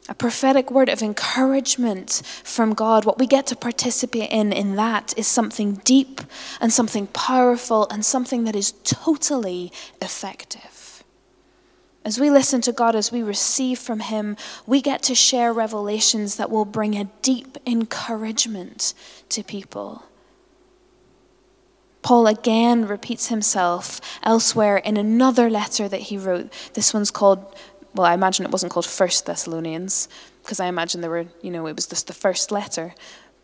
a 0.09 0.13
prophetic 0.13 0.69
word 0.69 0.89
of 0.89 1.01
encouragement 1.01 2.21
from 2.43 2.73
God, 2.73 3.05
what 3.05 3.17
we 3.17 3.25
get 3.25 3.47
to 3.47 3.55
participate 3.55 4.29
in 4.29 4.51
in 4.51 4.75
that 4.75 5.13
is 5.17 5.25
something 5.25 5.75
deep 5.85 6.19
and 6.59 6.73
something 6.73 7.07
powerful 7.07 7.87
and 7.89 8.03
something 8.03 8.43
that 8.43 8.55
is 8.55 8.73
totally 8.83 9.71
effective. 10.01 10.80
As 12.03 12.19
we 12.19 12.31
listen 12.31 12.61
to 12.61 12.71
God, 12.71 12.95
as 12.95 13.11
we 13.11 13.21
receive 13.21 13.77
from 13.77 13.99
Him, 13.99 14.35
we 14.65 14.81
get 14.81 15.03
to 15.03 15.15
share 15.15 15.53
revelations 15.53 16.37
that 16.37 16.49
will 16.49 16.65
bring 16.65 16.95
a 16.95 17.09
deep 17.21 17.57
encouragement 17.65 18.93
to 19.29 19.43
people. 19.43 20.03
Paul 22.01 22.25
again 22.25 22.87
repeats 22.87 23.27
himself 23.27 24.01
elsewhere 24.23 24.77
in 24.77 24.97
another 24.97 25.51
letter 25.51 25.87
that 25.87 26.01
he 26.01 26.17
wrote. 26.17 26.51
This 26.73 26.95
one's 26.95 27.11
called 27.11 27.55
well, 27.93 28.05
I 28.05 28.13
imagine 28.13 28.45
it 28.45 28.51
wasn't 28.51 28.71
called 28.71 28.85
First 28.85 29.25
Thessalonians, 29.25 30.07
because 30.43 30.61
I 30.61 30.67
imagine 30.67 31.01
there 31.01 31.09
were, 31.09 31.25
you 31.41 31.51
know, 31.51 31.67
it 31.67 31.75
was 31.75 31.87
just 31.87 32.07
the 32.07 32.13
first 32.13 32.49
letter. 32.51 32.95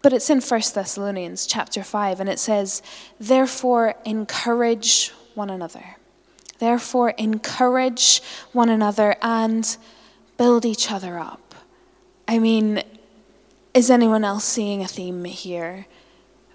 But 0.02 0.14
it's 0.14 0.30
in 0.30 0.40
First 0.40 0.74
Thessalonians 0.74 1.46
chapter 1.46 1.84
5, 1.84 2.22
and 2.22 2.30
it 2.30 2.40
says, 2.40 2.82
Therefore, 3.20 3.96
encourage 4.06 5.12
one 5.36 5.50
another. 5.50 5.97
Therefore, 6.60 7.12
encourage 7.12 8.22
one 8.52 8.70
another 8.70 9.16
and 9.22 9.78
build 10.38 10.66
each 10.66 10.92
other 10.92 11.20
up. 11.20 11.56
I 12.28 12.40
mean, 12.40 12.84
is 13.74 13.90
anyone 13.90 14.24
else 14.24 14.44
seeing 14.44 14.82
a 14.82 14.88
theme 14.88 15.24
here? 15.26 15.86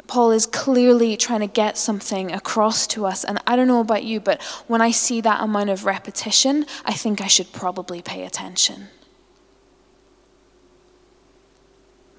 Paul 0.06 0.32
is 0.32 0.44
clearly 0.44 1.16
trying 1.16 1.40
to 1.40 1.46
get 1.46 1.78
something 1.78 2.32
across 2.32 2.86
to 2.88 3.06
us. 3.06 3.24
And 3.24 3.38
I 3.46 3.56
don't 3.56 3.68
know 3.68 3.80
about 3.80 4.04
you, 4.04 4.20
but 4.20 4.42
when 4.66 4.82
I 4.82 4.90
see 4.90 5.20
that 5.22 5.40
amount 5.40 5.70
of 5.70 5.86
repetition, 5.86 6.66
I 6.84 6.92
think 6.92 7.20
I 7.20 7.28
should 7.28 7.52
probably 7.52 8.02
pay 8.02 8.24
attention. 8.24 8.88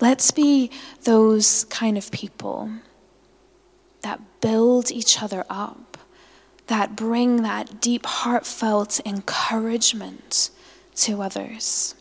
Let's 0.01 0.31
be 0.31 0.71
those 1.03 1.65
kind 1.65 1.97
of 1.97 2.09
people 2.11 2.71
that 4.01 4.19
build 4.41 4.91
each 4.91 5.21
other 5.21 5.45
up, 5.49 5.92
that 6.73 6.95
bring 6.95 7.43
that 7.43 7.79
deep, 7.79 8.03
heartfelt 8.03 8.99
encouragement 9.05 10.49
to 10.95 11.21
others. 11.21 11.93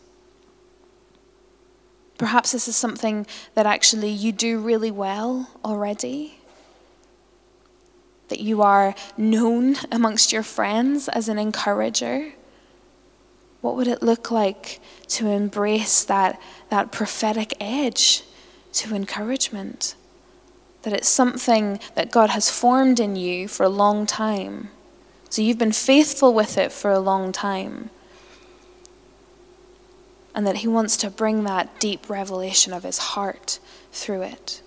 Perhaps 2.17 2.53
this 2.53 2.67
is 2.67 2.75
something 2.75 3.27
that 3.53 3.67
actually 3.67 4.09
you 4.09 4.31
do 4.31 4.57
really 4.57 4.89
well 4.89 5.47
already. 5.63 6.39
That 8.29 8.39
you 8.39 8.63
are 8.63 8.95
known 9.15 9.75
amongst 9.91 10.33
your 10.33 10.41
friends 10.41 11.07
as 11.07 11.29
an 11.29 11.37
encourager. 11.37 12.33
What 13.61 13.75
would 13.75 13.87
it 13.87 14.01
look 14.01 14.31
like 14.31 14.79
to 15.09 15.27
embrace 15.27 16.03
that, 16.05 16.41
that 16.71 16.91
prophetic 16.91 17.53
edge 17.59 18.23
to 18.71 18.95
encouragement? 18.95 19.93
That 20.83 20.93
it's 20.93 21.09
something 21.09 21.79
that 21.95 22.11
God 22.11 22.29
has 22.29 22.49
formed 22.49 22.99
in 22.99 23.15
you 23.15 23.47
for 23.47 23.63
a 23.63 23.69
long 23.69 24.05
time. 24.05 24.69
So 25.29 25.41
you've 25.41 25.57
been 25.57 25.71
faithful 25.71 26.33
with 26.33 26.57
it 26.57 26.71
for 26.71 26.91
a 26.91 26.99
long 26.99 27.31
time 27.31 27.89
and 30.35 30.47
that 30.47 30.57
He 30.57 30.67
wants 30.67 30.97
to 30.97 31.09
bring 31.09 31.43
that 31.43 31.79
deep 31.79 32.09
revelation 32.09 32.73
of 32.73 32.83
His 32.83 32.97
heart 32.97 33.59
through 33.91 34.23
it. 34.23 34.61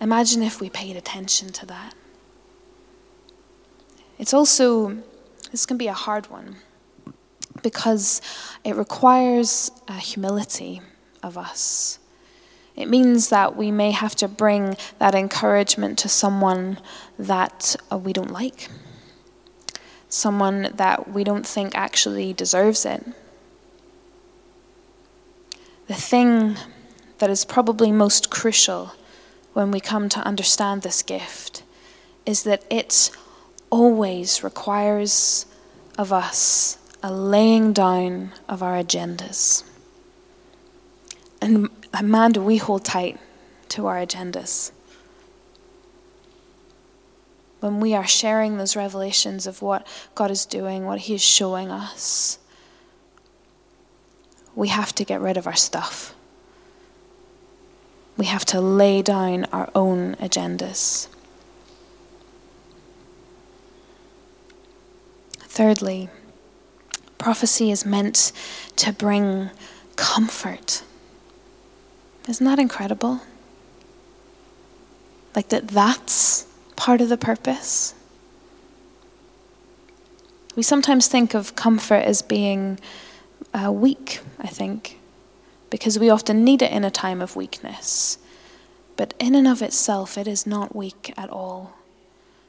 Imagine 0.00 0.42
if 0.42 0.60
we 0.60 0.68
paid 0.68 0.96
attention 0.96 1.50
to 1.52 1.66
that. 1.66 1.94
It's 4.18 4.34
also, 4.34 4.98
this 5.50 5.66
can 5.66 5.76
be 5.76 5.88
a 5.88 5.92
hard 5.92 6.30
one 6.30 6.56
because 7.62 8.20
it 8.64 8.74
requires 8.74 9.70
a 9.86 9.94
humility 9.94 10.80
of 11.22 11.38
us. 11.38 11.98
It 12.76 12.88
means 12.88 13.28
that 13.28 13.56
we 13.56 13.70
may 13.70 13.90
have 13.90 14.14
to 14.16 14.28
bring 14.28 14.76
that 14.98 15.14
encouragement 15.14 15.98
to 16.00 16.08
someone 16.08 16.78
that 17.18 17.76
uh, 17.90 17.98
we 17.98 18.12
don't 18.12 18.30
like, 18.30 18.68
someone 20.08 20.70
that 20.74 21.10
we 21.10 21.22
don't 21.22 21.46
think 21.46 21.74
actually 21.74 22.32
deserves 22.32 22.86
it 22.86 23.04
the 25.92 25.94
thing 25.94 26.56
that 27.18 27.28
is 27.28 27.44
probably 27.44 27.92
most 27.92 28.30
crucial 28.30 28.92
when 29.52 29.70
we 29.70 29.78
come 29.78 30.08
to 30.08 30.20
understand 30.20 30.80
this 30.80 31.02
gift 31.02 31.62
is 32.24 32.44
that 32.44 32.64
it 32.70 33.10
always 33.68 34.42
requires 34.42 35.44
of 35.98 36.10
us 36.10 36.78
a 37.02 37.12
laying 37.12 37.72
down 37.74 38.32
of 38.48 38.62
our 38.62 38.82
agendas. 38.82 39.64
And 41.42 41.68
Amanda, 41.94 42.40
we 42.40 42.56
hold 42.56 42.84
tight 42.84 43.18
to 43.68 43.86
our 43.86 43.96
agendas. 43.96 44.72
when 47.62 47.78
we 47.78 47.94
are 47.94 48.06
sharing 48.06 48.56
those 48.56 48.74
revelations 48.74 49.46
of 49.46 49.62
what 49.62 49.86
God 50.16 50.32
is 50.32 50.44
doing, 50.44 50.84
what 50.84 50.98
He 50.98 51.14
is 51.14 51.22
showing 51.22 51.70
us, 51.70 52.38
we 54.56 54.66
have 54.66 54.92
to 54.96 55.04
get 55.04 55.20
rid 55.20 55.36
of 55.36 55.46
our 55.46 55.54
stuff. 55.54 56.12
We 58.16 58.26
have 58.26 58.44
to 58.46 58.60
lay 58.60 59.00
down 59.00 59.46
our 59.52 59.70
own 59.76 60.16
agendas. 60.16 61.06
Thirdly, 65.38 66.08
prophecy 67.16 67.70
is 67.70 67.86
meant 67.86 68.32
to 68.76 68.92
bring 68.92 69.50
comfort. 69.94 70.82
Isn't 72.28 72.46
that 72.46 72.58
incredible? 72.58 73.20
Like 75.34 75.48
that 75.48 75.68
that's 75.68 76.46
part 76.76 77.00
of 77.00 77.08
the 77.08 77.16
purpose. 77.16 77.94
We 80.54 80.62
sometimes 80.62 81.08
think 81.08 81.34
of 81.34 81.56
comfort 81.56 82.04
as 82.04 82.20
being 82.20 82.78
uh, 83.54 83.72
weak, 83.72 84.20
I 84.38 84.48
think, 84.48 84.98
because 85.70 85.98
we 85.98 86.10
often 86.10 86.44
need 86.44 86.60
it 86.62 86.70
in 86.70 86.84
a 86.84 86.90
time 86.90 87.22
of 87.22 87.36
weakness. 87.36 88.18
But 88.96 89.14
in 89.18 89.34
and 89.34 89.48
of 89.48 89.62
itself, 89.62 90.18
it 90.18 90.28
is 90.28 90.46
not 90.46 90.76
weak 90.76 91.14
at 91.16 91.30
all. 91.30 91.72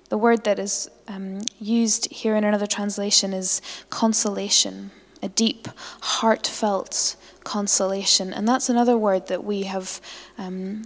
The 0.10 0.18
word 0.18 0.44
that 0.44 0.60
is 0.60 0.90
um, 1.08 1.40
used 1.60 2.12
here 2.12 2.36
in 2.36 2.44
another 2.44 2.68
translation 2.68 3.34
is 3.34 3.62
consolation, 3.90 4.92
a 5.24 5.30
deep, 5.30 5.68
heartfelt 6.02 7.16
consolation. 7.44 8.34
And 8.34 8.48
that's 8.48 8.70
another 8.70 8.98
word 8.98 9.28
that 9.28 9.44
we 9.44 9.64
have 9.64 10.02
um, 10.38 10.86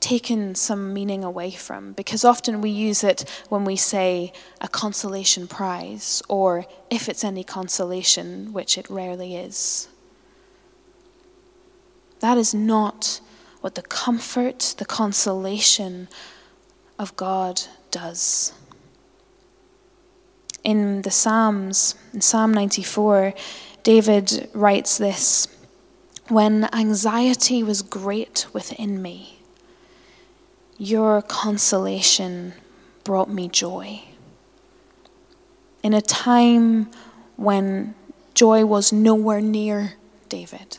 taken 0.00 0.54
some 0.54 0.94
meaning 0.94 1.24
away 1.24 1.50
from 1.50 1.92
because 1.92 2.24
often 2.24 2.60
we 2.60 2.70
use 2.70 3.02
it 3.02 3.28
when 3.48 3.64
we 3.64 3.76
say 3.76 4.32
a 4.60 4.68
consolation 4.68 5.48
prize 5.48 6.22
or 6.28 6.64
if 6.90 7.08
it's 7.08 7.24
any 7.24 7.42
consolation, 7.42 8.52
which 8.52 8.78
it 8.78 8.88
rarely 8.88 9.36
is. 9.36 9.88
That 12.20 12.38
is 12.38 12.54
not 12.54 13.20
what 13.60 13.74
the 13.74 13.82
comfort, 13.82 14.76
the 14.78 14.84
consolation 14.84 16.08
of 16.98 17.16
God 17.16 17.62
does. 17.90 18.52
In 20.62 21.02
the 21.02 21.10
Psalms, 21.10 21.94
in 22.12 22.20
Psalm 22.20 22.52
94, 22.54 23.34
David 23.82 24.48
writes 24.52 24.98
this 24.98 25.46
When 26.28 26.68
anxiety 26.74 27.62
was 27.62 27.82
great 27.82 28.46
within 28.52 29.00
me, 29.00 29.38
your 30.76 31.22
consolation 31.22 32.54
brought 33.04 33.30
me 33.30 33.48
joy. 33.48 34.02
In 35.84 35.94
a 35.94 36.02
time 36.02 36.90
when 37.36 37.94
joy 38.34 38.64
was 38.64 38.92
nowhere 38.92 39.40
near 39.40 39.94
David. 40.28 40.78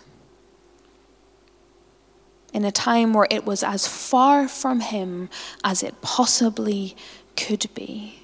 In 2.54 2.66
a 2.66 2.72
time 2.72 3.14
where 3.14 3.28
it 3.32 3.46
was 3.46 3.64
as 3.64 3.88
far 3.88 4.50
from 4.50 4.82
him 4.82 5.30
as 5.64 5.82
it 5.82 6.02
possibly 6.02 6.98
could 7.38 7.68
be. 7.74 8.20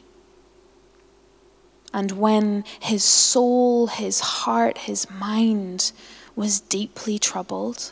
And 1.94 2.12
when 2.14 2.66
his 2.82 3.04
soul, 3.06 3.88
his 3.88 4.20
heart, 4.20 4.80
his 4.80 5.10
mind 5.10 5.94
was 6.36 6.60
deeply 6.60 7.20
troubled 7.20 7.92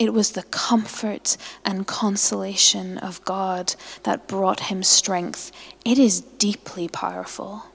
it 0.00 0.14
was 0.14 0.32
the 0.32 0.44
comfort 0.44 1.36
and 1.62 1.86
consolation 1.86 2.96
of 2.96 3.22
God 3.26 3.74
that 4.04 4.26
brought 4.26 4.60
him 4.60 4.82
strength. 4.82 5.52
It 5.84 5.98
is 5.98 6.22
deeply 6.22 6.88
powerful. 6.88 7.66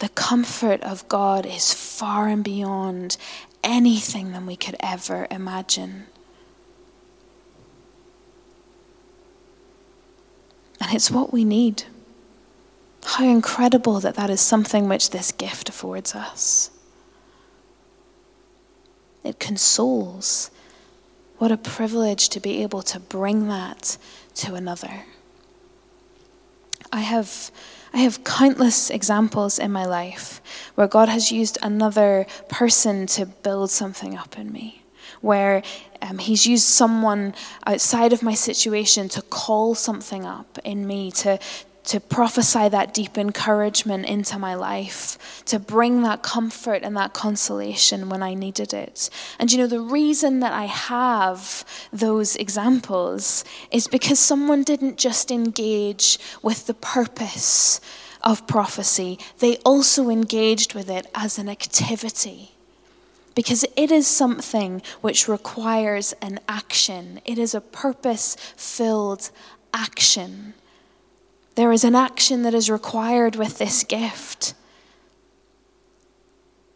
The 0.00 0.08
comfort 0.08 0.82
of 0.82 1.06
God 1.06 1.46
is 1.46 1.72
far 1.72 2.26
and 2.26 2.42
beyond 2.42 3.16
anything 3.62 4.32
than 4.32 4.44
we 4.44 4.56
could 4.56 4.74
ever 4.80 5.28
imagine. 5.30 6.06
And 10.80 10.92
it's 10.92 11.12
what 11.12 11.32
we 11.32 11.44
need. 11.44 11.84
How 13.04 13.24
incredible 13.24 14.00
that 14.00 14.16
that 14.16 14.30
is 14.30 14.40
something 14.40 14.88
which 14.88 15.10
this 15.10 15.30
gift 15.30 15.68
affords 15.68 16.12
us. 16.16 16.70
It 19.24 19.40
consoles, 19.40 20.50
what 21.38 21.50
a 21.50 21.56
privilege 21.56 22.28
to 22.28 22.40
be 22.40 22.62
able 22.62 22.82
to 22.82 23.00
bring 23.00 23.48
that 23.48 23.96
to 24.36 24.54
another. 24.54 25.04
I 26.92 27.00
have, 27.00 27.50
I 27.92 27.98
have 27.98 28.22
countless 28.22 28.90
examples 28.90 29.58
in 29.58 29.72
my 29.72 29.84
life 29.86 30.40
where 30.74 30.86
God 30.86 31.08
has 31.08 31.32
used 31.32 31.58
another 31.62 32.26
person 32.48 33.06
to 33.08 33.26
build 33.26 33.70
something 33.70 34.16
up 34.16 34.38
in 34.38 34.52
me, 34.52 34.84
where 35.20 35.62
um, 36.02 36.18
He's 36.18 36.46
used 36.46 36.66
someone 36.66 37.34
outside 37.66 38.12
of 38.12 38.22
my 38.22 38.34
situation 38.34 39.08
to 39.08 39.22
call 39.22 39.74
something 39.74 40.24
up 40.24 40.58
in 40.64 40.86
me, 40.86 41.10
to, 41.12 41.38
to 41.84 42.00
prophesy 42.00 42.68
that 42.68 42.94
deep 42.94 43.18
encouragement 43.18 44.06
into 44.06 44.38
my 44.38 44.54
life, 44.54 45.42
to 45.44 45.58
bring 45.58 46.02
that 46.02 46.22
comfort 46.22 46.82
and 46.82 46.96
that 46.96 47.12
consolation 47.12 48.08
when 48.08 48.22
I 48.22 48.34
needed 48.34 48.72
it. 48.72 49.10
And 49.38 49.52
you 49.52 49.58
know, 49.58 49.66
the 49.66 49.80
reason 49.80 50.40
that 50.40 50.52
I 50.52 50.64
have 50.64 51.64
those 51.92 52.36
examples 52.36 53.44
is 53.70 53.86
because 53.86 54.18
someone 54.18 54.62
didn't 54.62 54.96
just 54.96 55.30
engage 55.30 56.18
with 56.42 56.66
the 56.66 56.74
purpose 56.74 57.80
of 58.22 58.46
prophecy, 58.46 59.18
they 59.38 59.58
also 59.58 60.08
engaged 60.08 60.74
with 60.74 60.88
it 60.88 61.06
as 61.14 61.38
an 61.38 61.48
activity. 61.48 62.52
Because 63.34 63.64
it 63.76 63.90
is 63.90 64.06
something 64.06 64.80
which 65.00 65.28
requires 65.28 66.14
an 66.22 66.38
action. 66.48 67.20
It 67.24 67.36
is 67.36 67.54
a 67.54 67.60
purpose 67.60 68.36
filled 68.56 69.30
action. 69.74 70.54
There 71.54 71.72
is 71.72 71.84
an 71.84 71.94
action 71.94 72.42
that 72.42 72.54
is 72.54 72.68
required 72.68 73.36
with 73.36 73.58
this 73.58 73.84
gift. 73.84 74.54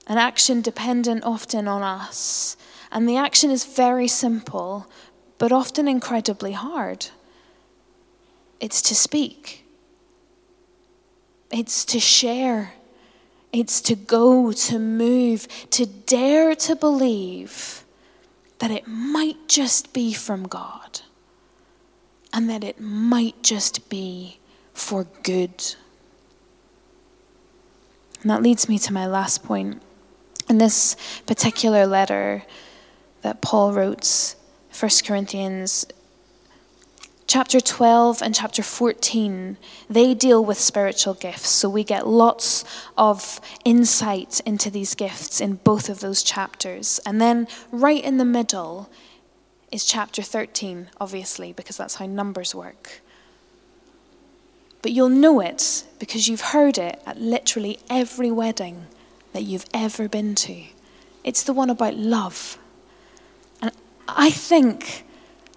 An 0.06 0.18
action 0.18 0.60
dependent 0.60 1.24
often 1.24 1.66
on 1.66 1.82
us. 1.82 2.56
And 2.92 3.08
the 3.08 3.16
action 3.16 3.50
is 3.50 3.64
very 3.64 4.08
simple, 4.08 4.86
but 5.36 5.52
often 5.52 5.88
incredibly 5.88 6.52
hard. 6.52 7.06
It's 8.60 8.82
to 8.82 8.94
speak, 8.94 9.64
it's 11.50 11.84
to 11.86 12.00
share, 12.00 12.74
it's 13.52 13.80
to 13.82 13.94
go, 13.94 14.50
to 14.52 14.78
move, 14.78 15.46
to 15.70 15.86
dare 15.86 16.54
to 16.56 16.74
believe 16.74 17.84
that 18.58 18.72
it 18.72 18.88
might 18.88 19.48
just 19.48 19.92
be 19.92 20.12
from 20.12 20.48
God 20.48 21.02
and 22.32 22.50
that 22.50 22.64
it 22.64 22.80
might 22.80 23.42
just 23.42 23.88
be 23.88 24.37
for 24.78 25.06
good. 25.22 25.74
And 28.22 28.30
that 28.30 28.42
leads 28.42 28.68
me 28.68 28.78
to 28.80 28.92
my 28.92 29.06
last 29.06 29.42
point. 29.42 29.82
In 30.48 30.58
this 30.58 30.96
particular 31.26 31.86
letter 31.86 32.44
that 33.22 33.42
Paul 33.42 33.72
wrote, 33.72 34.34
1 34.78 34.90
Corinthians 35.04 35.84
chapter 37.26 37.60
12 37.60 38.22
and 38.22 38.34
chapter 38.34 38.62
14, 38.62 39.58
they 39.90 40.14
deal 40.14 40.42
with 40.42 40.58
spiritual 40.58 41.14
gifts. 41.14 41.50
So 41.50 41.68
we 41.68 41.84
get 41.84 42.06
lots 42.06 42.64
of 42.96 43.40
insight 43.64 44.40
into 44.46 44.70
these 44.70 44.94
gifts 44.94 45.40
in 45.40 45.56
both 45.56 45.90
of 45.90 46.00
those 46.00 46.22
chapters. 46.22 46.98
And 47.04 47.20
then 47.20 47.46
right 47.70 48.02
in 48.02 48.16
the 48.16 48.24
middle 48.24 48.88
is 49.70 49.84
chapter 49.84 50.22
13, 50.22 50.88
obviously, 50.98 51.52
because 51.52 51.76
that's 51.76 51.96
how 51.96 52.06
numbers 52.06 52.54
work. 52.54 53.02
But 54.82 54.92
you'll 54.92 55.08
know 55.08 55.40
it 55.40 55.84
because 55.98 56.28
you've 56.28 56.40
heard 56.40 56.78
it 56.78 57.00
at 57.06 57.20
literally 57.20 57.78
every 57.90 58.30
wedding 58.30 58.86
that 59.32 59.42
you've 59.42 59.66
ever 59.74 60.08
been 60.08 60.34
to. 60.34 60.64
It's 61.24 61.42
the 61.42 61.52
one 61.52 61.70
about 61.70 61.94
love. 61.94 62.58
And 63.60 63.72
I 64.06 64.30
think 64.30 65.04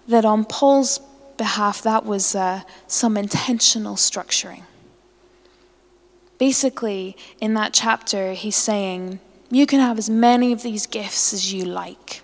that 0.08 0.24
on 0.24 0.44
Paul's 0.44 1.00
behalf, 1.36 1.82
that 1.82 2.04
was 2.04 2.34
uh, 2.34 2.62
some 2.86 3.16
intentional 3.16 3.94
structuring. 3.94 4.62
Basically, 6.38 7.16
in 7.40 7.54
that 7.54 7.72
chapter, 7.72 8.32
he's 8.32 8.56
saying, 8.56 9.20
You 9.50 9.66
can 9.66 9.78
have 9.80 9.98
as 9.98 10.10
many 10.10 10.52
of 10.52 10.62
these 10.62 10.86
gifts 10.86 11.32
as 11.32 11.52
you 11.52 11.64
like. 11.64 12.22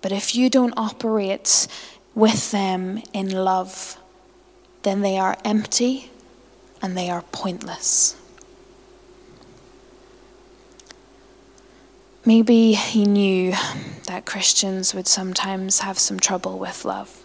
But 0.00 0.12
if 0.12 0.34
you 0.34 0.48
don't 0.48 0.72
operate 0.76 1.66
with 2.14 2.50
them 2.52 3.02
in 3.12 3.30
love, 3.30 3.99
then 4.82 5.02
they 5.02 5.18
are 5.18 5.36
empty 5.44 6.10
and 6.82 6.96
they 6.96 7.10
are 7.10 7.22
pointless. 7.32 8.16
Maybe 12.24 12.74
he 12.74 13.04
knew 13.04 13.52
that 14.06 14.26
Christians 14.26 14.94
would 14.94 15.06
sometimes 15.06 15.80
have 15.80 15.98
some 15.98 16.20
trouble 16.20 16.58
with 16.58 16.84
love. 16.84 17.22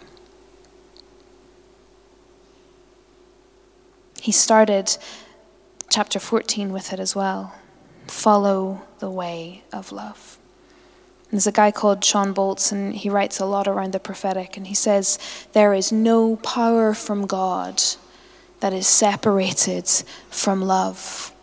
He 4.21 4.31
started 4.31 4.97
chapter 5.89 6.19
14 6.19 6.73
with 6.73 6.91
it 6.93 6.99
as 6.99 7.15
well. 7.15 7.53
Follow 8.07 8.81
the 8.99 9.11
way 9.11 9.63
of 9.71 9.91
love. 9.91 10.39
There's 11.35 11.47
a 11.47 11.51
guy 11.51 11.69
called 11.69 12.01
Shawn 12.01 12.33
Bolz, 12.33 12.71
and 12.71 12.95
he 12.95 13.09
writes 13.09 13.41
a 13.41 13.45
lot 13.45 13.67
around 13.67 13.91
the 13.91 13.99
prophetic, 13.99 14.55
and 14.55 14.67
he 14.67 14.73
says, 14.73 15.19
There 15.51 15.73
is 15.73 15.91
no 15.91 16.37
power 16.37 16.93
from 16.93 17.27
God 17.27 17.83
that 18.61 18.71
is 18.71 18.87
separated 18.87 19.85
from 20.29 20.61
love. 20.61 21.33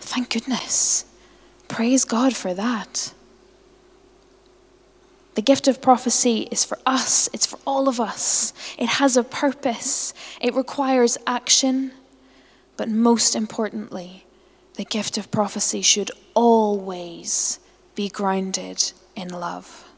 Thank 0.00 0.30
goodness. 0.30 1.04
Praise 1.68 2.06
God 2.06 2.34
for 2.34 2.54
that. 2.54 3.12
The 5.34 5.42
gift 5.42 5.68
of 5.68 5.82
prophecy 5.82 6.48
is 6.50 6.64
for 6.64 6.78
us, 6.86 7.28
it's 7.34 7.44
for 7.44 7.58
all 7.66 7.90
of 7.90 8.00
us. 8.00 8.54
It 8.78 8.88
has 8.88 9.18
a 9.18 9.22
purpose, 9.22 10.14
it 10.40 10.54
requires 10.54 11.18
action, 11.26 11.92
but 12.78 12.88
most 12.88 13.36
importantly, 13.36 14.24
the 14.76 14.86
gift 14.86 15.18
of 15.18 15.30
prophecy 15.30 15.82
should 15.82 16.10
always 16.32 17.58
be 17.94 18.08
grounded 18.08 18.92
in 19.14 19.28
love. 19.28 19.88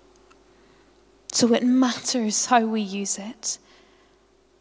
So 1.32 1.52
it 1.52 1.64
matters 1.64 2.46
how 2.46 2.60
we 2.60 2.80
use 2.80 3.18
it. 3.18 3.58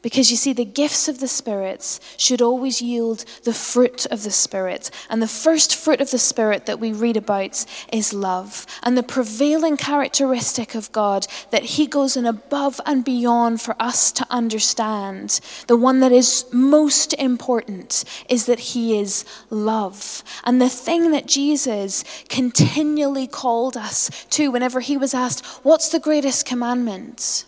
Because 0.03 0.29
you 0.29 0.35
see, 0.35 0.51
the 0.51 0.65
gifts 0.65 1.07
of 1.07 1.21
the 1.21 1.29
spirits 1.29 2.01
should 2.17 2.41
always 2.41 2.81
yield 2.81 3.23
the 3.45 3.53
fruit 3.53 4.05
of 4.07 4.23
the 4.23 4.31
Spirit. 4.31 4.91
And 5.09 5.21
the 5.21 5.29
first 5.29 5.77
fruit 5.77 6.01
of 6.01 6.11
the 6.11 6.19
Spirit 6.19 6.65
that 6.65 6.81
we 6.81 6.91
read 6.91 7.15
about 7.15 7.65
is 7.89 8.13
love. 8.13 8.65
And 8.83 8.97
the 8.97 9.01
prevailing 9.01 9.77
characteristic 9.77 10.75
of 10.75 10.91
God 10.91 11.25
that 11.51 11.63
He 11.63 11.87
goes 11.87 12.17
in 12.17 12.25
above 12.25 12.81
and 12.85 13.05
beyond 13.05 13.61
for 13.61 13.77
us 13.79 14.11
to 14.11 14.27
understand, 14.29 15.39
the 15.67 15.77
one 15.77 16.01
that 16.01 16.11
is 16.11 16.45
most 16.51 17.13
important, 17.13 18.03
is 18.27 18.45
that 18.45 18.59
He 18.59 18.99
is 18.99 19.23
love. 19.49 20.21
And 20.43 20.61
the 20.61 20.67
thing 20.67 21.11
that 21.11 21.27
Jesus 21.27 22.03
continually 22.27 23.25
called 23.25 23.77
us 23.77 24.25
to 24.31 24.51
whenever 24.51 24.81
He 24.81 24.97
was 24.97 25.13
asked, 25.13 25.45
What's 25.63 25.87
the 25.87 25.99
greatest 25.99 26.45
commandment? 26.45 27.45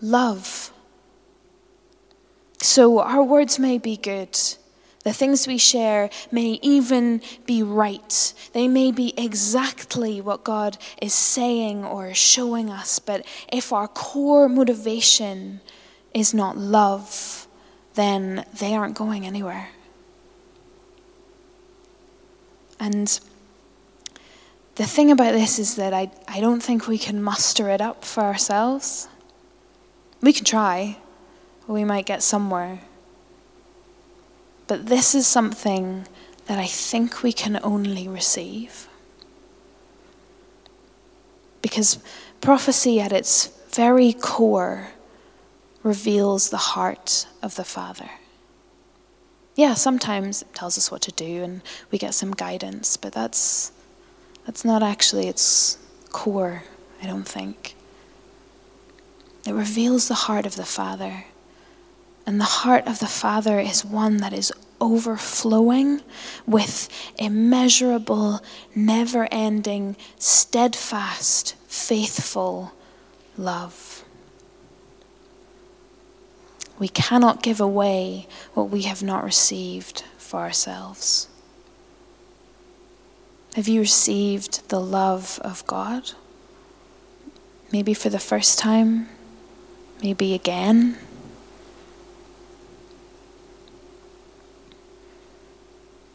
Love. 0.00 0.72
So 2.60 3.00
our 3.00 3.22
words 3.22 3.58
may 3.58 3.78
be 3.78 3.96
good. 3.96 4.36
The 5.04 5.12
things 5.12 5.46
we 5.46 5.58
share 5.58 6.10
may 6.30 6.58
even 6.60 7.22
be 7.46 7.62
right. 7.62 8.34
They 8.52 8.68
may 8.68 8.90
be 8.92 9.14
exactly 9.16 10.20
what 10.20 10.44
God 10.44 10.76
is 11.00 11.14
saying 11.14 11.84
or 11.84 12.12
showing 12.14 12.68
us. 12.68 12.98
But 12.98 13.24
if 13.50 13.72
our 13.72 13.88
core 13.88 14.48
motivation 14.48 15.60
is 16.12 16.34
not 16.34 16.56
love, 16.56 17.46
then 17.94 18.44
they 18.58 18.74
aren't 18.74 18.96
going 18.96 19.24
anywhere. 19.24 19.70
And 22.80 23.18
the 24.74 24.86
thing 24.86 25.10
about 25.10 25.32
this 25.32 25.58
is 25.58 25.76
that 25.76 25.92
I, 25.92 26.10
I 26.26 26.40
don't 26.40 26.62
think 26.62 26.86
we 26.86 26.98
can 26.98 27.22
muster 27.22 27.68
it 27.70 27.80
up 27.80 28.04
for 28.04 28.22
ourselves. 28.22 29.08
We 30.20 30.32
can 30.32 30.44
try 30.44 30.98
we 31.68 31.84
might 31.84 32.06
get 32.06 32.22
somewhere. 32.22 32.80
But 34.66 34.86
this 34.86 35.14
is 35.14 35.26
something 35.26 36.06
that 36.46 36.58
I 36.58 36.66
think 36.66 37.22
we 37.22 37.32
can 37.32 37.60
only 37.62 38.08
receive. 38.08 38.88
Because 41.62 41.98
prophecy 42.40 43.00
at 43.00 43.12
its 43.12 43.48
very 43.70 44.12
core 44.14 44.88
reveals 45.82 46.50
the 46.50 46.56
heart 46.56 47.26
of 47.42 47.54
the 47.56 47.64
Father. 47.64 48.10
Yeah, 49.54 49.74
sometimes 49.74 50.42
it 50.42 50.54
tells 50.54 50.78
us 50.78 50.90
what 50.90 51.02
to 51.02 51.12
do 51.12 51.42
and 51.42 51.62
we 51.90 51.98
get 51.98 52.14
some 52.14 52.32
guidance, 52.32 52.96
but 52.96 53.12
that's, 53.12 53.72
that's 54.46 54.64
not 54.64 54.82
actually 54.82 55.26
its 55.26 55.78
core, 56.10 56.62
I 57.02 57.06
don't 57.06 57.28
think. 57.28 57.74
It 59.46 59.52
reveals 59.52 60.08
the 60.08 60.14
heart 60.14 60.46
of 60.46 60.56
the 60.56 60.64
Father. 60.64 61.24
And 62.28 62.38
the 62.38 62.44
heart 62.60 62.86
of 62.86 62.98
the 62.98 63.06
Father 63.06 63.58
is 63.58 63.86
one 63.86 64.18
that 64.18 64.34
is 64.34 64.52
overflowing 64.82 66.02
with 66.46 66.90
immeasurable, 67.18 68.42
never 68.74 69.26
ending, 69.32 69.96
steadfast, 70.18 71.54
faithful 71.68 72.74
love. 73.38 74.04
We 76.78 76.88
cannot 76.88 77.42
give 77.42 77.62
away 77.62 78.28
what 78.52 78.68
we 78.68 78.82
have 78.82 79.02
not 79.02 79.24
received 79.24 80.04
for 80.18 80.40
ourselves. 80.40 81.28
Have 83.54 83.68
you 83.68 83.80
received 83.80 84.68
the 84.68 84.80
love 84.80 85.40
of 85.42 85.66
God? 85.66 86.10
Maybe 87.72 87.94
for 87.94 88.10
the 88.10 88.18
first 88.18 88.58
time, 88.58 89.08
maybe 90.02 90.34
again. 90.34 90.98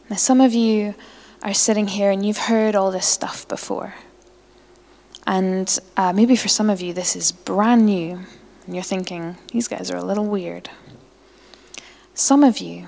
Now, 0.10 0.18
some 0.18 0.42
of 0.42 0.54
you 0.54 0.96
are 1.42 1.54
sitting 1.54 1.88
here 1.88 2.12
and 2.12 2.26
you've 2.26 2.38
heard 2.38 2.76
all 2.76 2.92
this 2.92 3.06
stuff 3.06 3.48
before. 3.48 3.96
And 5.26 5.80
uh, 5.96 6.14
maybe 6.14 6.36
for 6.36 6.50
some 6.50 6.70
of 6.70 6.82
you, 6.82 6.94
this 6.94 7.16
is 7.16 7.32
brand 7.32 7.86
new. 7.86 8.20
And 8.66 8.76
you're 8.76 8.84
thinking, 8.84 9.38
these 9.52 9.68
guys 9.68 9.90
are 9.92 9.98
a 9.98 10.04
little 10.04 10.26
weird. 10.26 10.70
Some 12.14 12.44
of 12.44 12.60
you, 12.60 12.88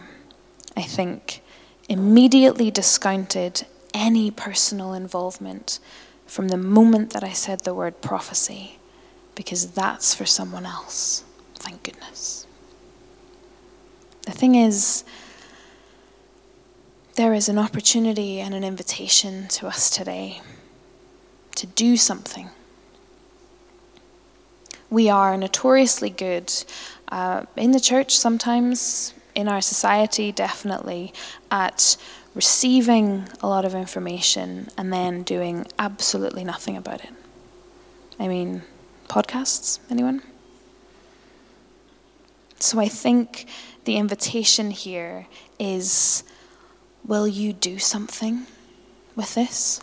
I 0.78 0.84
think, 0.84 1.42
immediately 1.90 2.72
discounted 2.72 3.66
any 3.94 4.32
personal 4.32 4.94
involvement 4.94 5.80
from 6.26 6.50
the 6.50 6.58
moment 6.58 7.14
that 7.14 7.24
I 7.24 7.32
said 7.32 7.62
the 7.62 7.74
word 7.74 8.02
prophecy, 8.02 8.80
because 9.36 9.72
that's 9.72 10.14
for 10.14 10.26
someone 10.26 10.66
else. 10.66 11.24
Thank 11.56 11.84
goodness. 11.84 12.46
The 14.24 14.32
thing 14.32 14.56
is, 14.56 15.04
there 17.16 17.34
is 17.34 17.48
an 17.48 17.58
opportunity 17.58 18.40
and 18.42 18.54
an 18.54 18.64
invitation 18.64 19.48
to 19.48 19.68
us 19.68 19.90
today 19.90 20.42
to 21.56 21.66
do 21.66 21.96
something. 21.96 22.50
We 24.90 25.10
are 25.10 25.38
notoriously 25.38 26.10
good 26.10 26.52
uh, 27.08 27.46
in 27.56 27.72
the 27.72 27.80
church, 27.80 28.18
sometimes 28.18 29.14
in 29.34 29.48
our 29.48 29.62
society, 29.62 30.32
definitely, 30.32 31.14
at 31.50 31.96
receiving 32.34 33.28
a 33.42 33.48
lot 33.48 33.64
of 33.64 33.74
information 33.74 34.68
and 34.78 34.92
then 34.92 35.24
doing 35.24 35.66
absolutely 35.80 36.44
nothing 36.44 36.76
about 36.76 37.04
it. 37.04 37.14
I 38.20 38.28
mean, 38.28 38.64
podcasts, 39.08 39.80
anyone? 39.90 40.22
So 42.60 42.80
I 42.80 42.90
think 42.90 43.48
the 43.86 43.96
invitation 43.96 44.72
here 44.72 45.28
is 45.60 46.24
Will 47.08 47.28
you 47.28 47.54
do 47.54 47.78
something 47.78 48.48
with 49.16 49.36
this? 49.36 49.80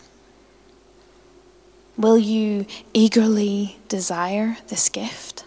Will 1.95 2.17
you 2.17 2.65
eagerly 2.93 3.77
desire 3.87 4.57
this 4.67 4.89
gift? 4.89 5.45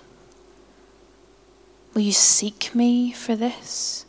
Will 1.93 2.01
you 2.01 2.13
seek 2.13 2.75
me 2.75 3.13
for 3.13 3.37
this? 3.37 4.07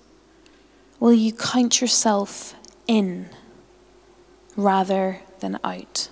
Will 0.99 1.13
you 1.13 1.33
count 1.33 1.81
yourself 1.81 2.55
in 2.87 3.29
rather 4.55 5.19
than 5.39 5.59
out? 5.63 6.09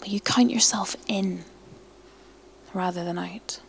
Will 0.00 0.08
you 0.08 0.20
count 0.20 0.50
yourself 0.50 0.96
in 1.06 1.44
rather 2.72 3.04
than 3.04 3.18
out? 3.18 3.60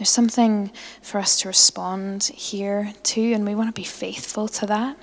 There's 0.00 0.08
something 0.08 0.70
for 1.02 1.18
us 1.18 1.38
to 1.40 1.48
respond 1.48 2.22
here 2.34 2.94
to, 3.02 3.32
and 3.34 3.44
we 3.44 3.54
want 3.54 3.68
to 3.68 3.78
be 3.78 3.84
faithful 3.84 4.48
to 4.48 4.64
that. 4.64 4.96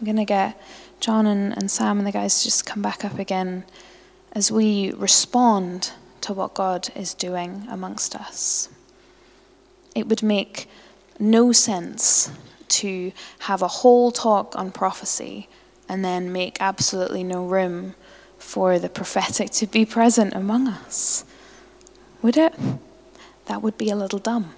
I'm 0.00 0.04
going 0.04 0.16
to 0.16 0.24
get 0.24 0.60
John 0.98 1.28
and, 1.28 1.56
and 1.56 1.70
Sam 1.70 1.98
and 1.98 2.04
the 2.04 2.10
guys 2.10 2.38
to 2.38 2.44
just 2.46 2.66
come 2.66 2.82
back 2.82 3.04
up 3.04 3.20
again 3.20 3.62
as 4.32 4.50
we 4.50 4.90
respond 4.94 5.92
to 6.22 6.32
what 6.32 6.54
God 6.54 6.88
is 6.96 7.14
doing 7.14 7.68
amongst 7.70 8.16
us. 8.16 8.68
It 9.94 10.08
would 10.08 10.24
make 10.24 10.68
no 11.20 11.52
sense 11.52 12.32
to 12.70 13.12
have 13.38 13.62
a 13.62 13.68
whole 13.68 14.10
talk 14.10 14.58
on 14.58 14.72
prophecy 14.72 15.48
and 15.88 16.04
then 16.04 16.32
make 16.32 16.56
absolutely 16.58 17.22
no 17.22 17.46
room 17.46 17.94
for 18.38 18.80
the 18.80 18.88
prophetic 18.88 19.50
to 19.50 19.68
be 19.68 19.86
present 19.86 20.34
among 20.34 20.66
us. 20.66 21.24
Would 22.24 22.38
it? 22.38 22.54
That 23.44 23.60
would 23.60 23.76
be 23.76 23.90
a 23.90 23.94
little 23.94 24.18
dumb. 24.18 24.54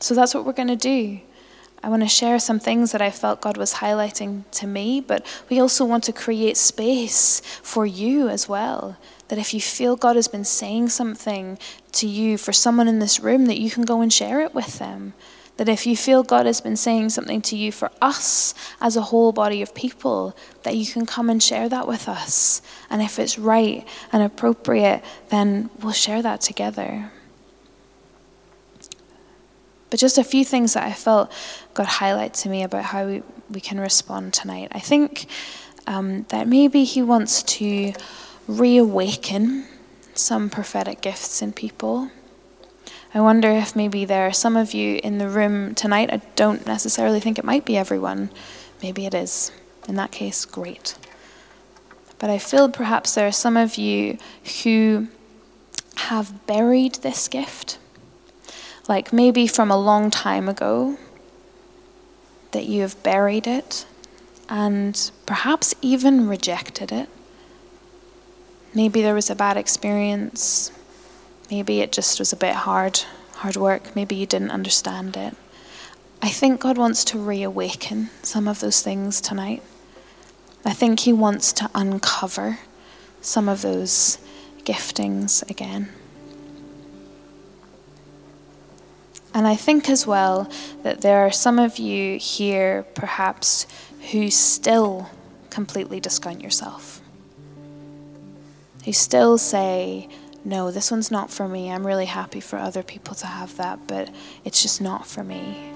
So 0.00 0.14
that's 0.14 0.32
what 0.32 0.44
we're 0.44 0.52
going 0.52 0.68
to 0.68 0.76
do. 0.76 1.18
I 1.82 1.88
want 1.88 2.02
to 2.02 2.08
share 2.08 2.38
some 2.38 2.60
things 2.60 2.92
that 2.92 3.02
I 3.02 3.10
felt 3.10 3.40
God 3.40 3.56
was 3.56 3.74
highlighting 3.74 4.44
to 4.52 4.68
me, 4.68 5.00
but 5.00 5.26
we 5.50 5.58
also 5.58 5.84
want 5.84 6.04
to 6.04 6.12
create 6.12 6.56
space 6.56 7.40
for 7.64 7.84
you 7.84 8.28
as 8.28 8.48
well. 8.48 8.96
That 9.26 9.40
if 9.40 9.52
you 9.54 9.60
feel 9.60 9.96
God 9.96 10.14
has 10.14 10.28
been 10.28 10.44
saying 10.44 10.90
something 10.90 11.58
to 11.90 12.06
you 12.06 12.38
for 12.38 12.52
someone 12.52 12.86
in 12.86 13.00
this 13.00 13.18
room, 13.18 13.46
that 13.46 13.58
you 13.58 13.68
can 13.68 13.82
go 13.82 14.00
and 14.00 14.12
share 14.12 14.40
it 14.40 14.54
with 14.54 14.78
them. 14.78 15.14
That 15.56 15.68
if 15.68 15.86
you 15.86 15.96
feel 15.96 16.22
God 16.22 16.44
has 16.44 16.60
been 16.60 16.76
saying 16.76 17.10
something 17.10 17.40
to 17.42 17.56
you 17.56 17.72
for 17.72 17.90
us 18.02 18.54
as 18.80 18.96
a 18.96 19.02
whole 19.02 19.32
body 19.32 19.62
of 19.62 19.74
people, 19.74 20.36
that 20.64 20.76
you 20.76 20.84
can 20.86 21.06
come 21.06 21.30
and 21.30 21.42
share 21.42 21.68
that 21.68 21.88
with 21.88 22.08
us. 22.08 22.60
And 22.90 23.00
if 23.00 23.18
it's 23.18 23.38
right 23.38 23.86
and 24.12 24.22
appropriate, 24.22 25.02
then 25.30 25.70
we'll 25.80 25.92
share 25.92 26.20
that 26.22 26.42
together. 26.42 27.10
But 29.88 30.00
just 30.00 30.18
a 30.18 30.24
few 30.24 30.44
things 30.44 30.74
that 30.74 30.84
I 30.84 30.92
felt 30.92 31.32
God 31.74 31.86
highlight 31.86 32.34
to 32.34 32.48
me 32.48 32.62
about 32.62 32.84
how 32.84 33.06
we, 33.06 33.22
we 33.48 33.60
can 33.60 33.80
respond 33.80 34.34
tonight. 34.34 34.68
I 34.72 34.80
think 34.80 35.26
um, 35.86 36.24
that 36.28 36.48
maybe 36.48 36.84
He 36.84 37.02
wants 37.02 37.42
to 37.44 37.92
reawaken 38.48 39.66
some 40.14 40.50
prophetic 40.50 41.00
gifts 41.00 41.42
in 41.42 41.52
people. 41.52 42.10
I 43.16 43.20
wonder 43.20 43.50
if 43.50 43.74
maybe 43.74 44.04
there 44.04 44.26
are 44.26 44.32
some 44.32 44.56
of 44.56 44.74
you 44.74 45.00
in 45.02 45.16
the 45.16 45.28
room 45.28 45.74
tonight. 45.74 46.12
I 46.12 46.20
don't 46.36 46.66
necessarily 46.66 47.18
think 47.18 47.38
it 47.38 47.44
might 47.44 47.64
be 47.64 47.76
everyone. 47.76 48.30
Maybe 48.82 49.06
it 49.06 49.14
is. 49.14 49.50
In 49.88 49.96
that 49.96 50.12
case, 50.12 50.44
great. 50.44 50.96
But 52.18 52.30
I 52.30 52.38
feel 52.38 52.68
perhaps 52.68 53.14
there 53.14 53.26
are 53.26 53.32
some 53.32 53.56
of 53.56 53.76
you 53.76 54.18
who 54.62 55.08
have 55.96 56.46
buried 56.46 56.96
this 56.96 57.26
gift 57.26 57.78
like 58.88 59.12
maybe 59.12 59.46
from 59.46 59.70
a 59.70 59.76
long 59.76 60.10
time 60.10 60.48
ago, 60.48 60.96
that 62.52 62.66
you 62.66 62.82
have 62.82 63.02
buried 63.02 63.46
it 63.46 63.86
and 64.48 65.10
perhaps 65.26 65.74
even 65.82 66.28
rejected 66.28 66.92
it. 66.92 67.08
Maybe 68.74 69.02
there 69.02 69.14
was 69.14 69.30
a 69.30 69.34
bad 69.34 69.56
experience. 69.56 70.70
Maybe 71.50 71.80
it 71.80 71.92
just 71.92 72.18
was 72.18 72.32
a 72.32 72.36
bit 72.36 72.54
hard, 72.54 73.00
hard 73.34 73.56
work. 73.56 73.94
Maybe 73.94 74.16
you 74.16 74.26
didn't 74.26 74.50
understand 74.50 75.16
it. 75.16 75.36
I 76.20 76.28
think 76.28 76.60
God 76.60 76.76
wants 76.78 77.04
to 77.06 77.18
reawaken 77.18 78.10
some 78.22 78.48
of 78.48 78.60
those 78.60 78.82
things 78.82 79.20
tonight. 79.20 79.62
I 80.64 80.72
think 80.72 81.00
He 81.00 81.12
wants 81.12 81.52
to 81.54 81.70
uncover 81.74 82.58
some 83.20 83.48
of 83.48 83.62
those 83.62 84.18
giftings 84.64 85.48
again. 85.48 85.90
And 89.32 89.46
I 89.46 89.54
think 89.54 89.90
as 89.90 90.06
well 90.06 90.50
that 90.82 91.02
there 91.02 91.20
are 91.20 91.30
some 91.30 91.58
of 91.58 91.78
you 91.78 92.18
here, 92.18 92.86
perhaps, 92.94 93.66
who 94.10 94.30
still 94.30 95.10
completely 95.50 96.00
discount 96.00 96.40
yourself. 96.40 97.00
Who 98.86 98.92
still 98.92 99.36
say, 99.36 100.08
no, 100.46 100.70
this 100.70 100.92
one's 100.92 101.10
not 101.10 101.28
for 101.28 101.48
me. 101.48 101.72
I'm 101.72 101.84
really 101.84 102.04
happy 102.04 102.38
for 102.38 102.56
other 102.56 102.84
people 102.84 103.16
to 103.16 103.26
have 103.26 103.56
that, 103.56 103.80
but 103.88 104.08
it's 104.44 104.62
just 104.62 104.80
not 104.80 105.04
for 105.04 105.24
me. 105.24 105.72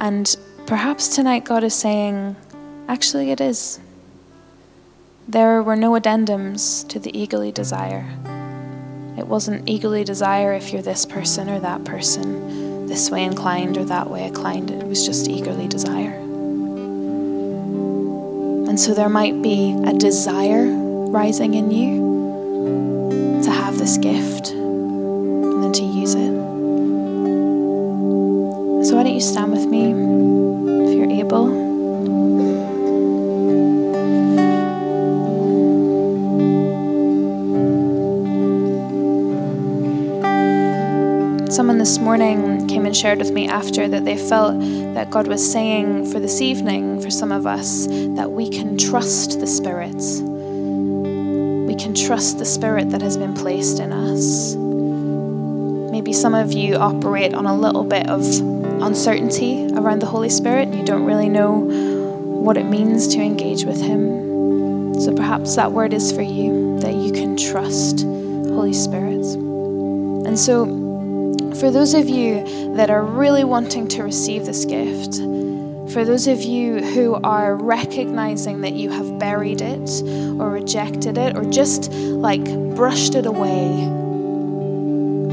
And 0.00 0.36
perhaps 0.66 1.08
tonight 1.08 1.44
God 1.44 1.64
is 1.64 1.74
saying, 1.74 2.36
actually, 2.86 3.32
it 3.32 3.40
is. 3.40 3.80
There 5.26 5.60
were 5.60 5.74
no 5.74 5.90
addendums 5.92 6.86
to 6.88 7.00
the 7.00 7.18
eagerly 7.18 7.50
desire. 7.50 8.06
It 9.18 9.26
wasn't 9.26 9.68
eagerly 9.68 10.04
desire 10.04 10.52
if 10.52 10.72
you're 10.72 10.80
this 10.80 11.04
person 11.04 11.50
or 11.50 11.58
that 11.58 11.84
person, 11.84 12.86
this 12.86 13.10
way 13.10 13.24
inclined 13.24 13.76
or 13.76 13.84
that 13.86 14.08
way 14.08 14.24
inclined. 14.24 14.70
It 14.70 14.86
was 14.86 15.04
just 15.04 15.26
eagerly 15.26 15.66
desire. 15.66 16.14
And 18.68 18.78
so 18.78 18.94
there 18.94 19.08
might 19.08 19.42
be 19.42 19.76
a 19.84 19.92
desire 19.92 20.68
rising 20.68 21.54
in 21.54 21.72
you 21.72 22.13
this 23.84 23.98
gift 23.98 24.48
and 24.52 25.62
then 25.62 25.70
to 25.70 25.82
use 25.82 26.14
it. 26.14 26.32
So 28.86 28.96
why 28.96 29.02
don't 29.02 29.12
you 29.12 29.20
stand 29.20 29.52
with 29.52 29.66
me 29.66 29.90
if 29.90 30.96
you're 30.96 31.10
able? 31.10 31.48
Someone 41.50 41.76
this 41.76 41.98
morning 41.98 42.66
came 42.66 42.86
and 42.86 42.96
shared 42.96 43.18
with 43.18 43.32
me 43.32 43.46
after 43.48 43.86
that 43.86 44.06
they 44.06 44.16
felt 44.16 44.58
that 44.94 45.10
God 45.10 45.26
was 45.26 45.44
saying 45.52 46.10
for 46.10 46.18
this 46.18 46.40
evening, 46.40 47.02
for 47.02 47.10
some 47.10 47.30
of 47.30 47.46
us, 47.46 47.86
that 48.16 48.32
we 48.32 48.48
can 48.48 48.78
trust 48.78 49.40
the 49.40 49.46
Spirit. 49.46 50.02
Can 51.84 51.92
trust 51.92 52.38
the 52.38 52.46
Spirit 52.46 52.88
that 52.92 53.02
has 53.02 53.18
been 53.18 53.34
placed 53.34 53.78
in 53.78 53.92
us. 53.92 54.54
Maybe 55.92 56.14
some 56.14 56.32
of 56.32 56.50
you 56.50 56.76
operate 56.76 57.34
on 57.34 57.44
a 57.44 57.54
little 57.54 57.84
bit 57.84 58.08
of 58.08 58.22
uncertainty 58.82 59.68
around 59.74 59.98
the 59.98 60.06
Holy 60.06 60.30
Spirit. 60.30 60.72
You 60.72 60.82
don't 60.82 61.04
really 61.04 61.28
know 61.28 61.52
what 61.52 62.56
it 62.56 62.64
means 62.64 63.06
to 63.08 63.20
engage 63.20 63.64
with 63.64 63.82
Him. 63.82 64.98
So 64.98 65.14
perhaps 65.14 65.56
that 65.56 65.72
word 65.72 65.92
is 65.92 66.10
for 66.10 66.22
you 66.22 66.80
that 66.80 66.94
you 66.94 67.12
can 67.12 67.36
trust 67.36 68.00
Holy 68.00 68.72
Spirit. 68.72 69.26
And 70.26 70.38
so, 70.38 70.64
for 71.60 71.70
those 71.70 71.92
of 71.92 72.08
you 72.08 72.74
that 72.76 72.88
are 72.88 73.04
really 73.04 73.44
wanting 73.44 73.88
to 73.88 74.02
receive 74.02 74.46
this 74.46 74.64
gift, 74.64 75.16
for 75.92 76.06
those 76.06 76.28
of 76.28 76.40
you 76.40 76.82
who 76.82 77.16
are 77.22 77.54
recognizing 77.54 78.62
that 78.62 78.72
you 78.72 78.88
have 78.88 79.13
buried 79.24 79.62
it 79.62 79.88
or 80.38 80.50
rejected 80.50 81.16
it 81.16 81.34
or 81.34 81.44
just 81.50 81.90
like 81.90 82.44
brushed 82.76 83.14
it 83.14 83.24
away, 83.24 83.70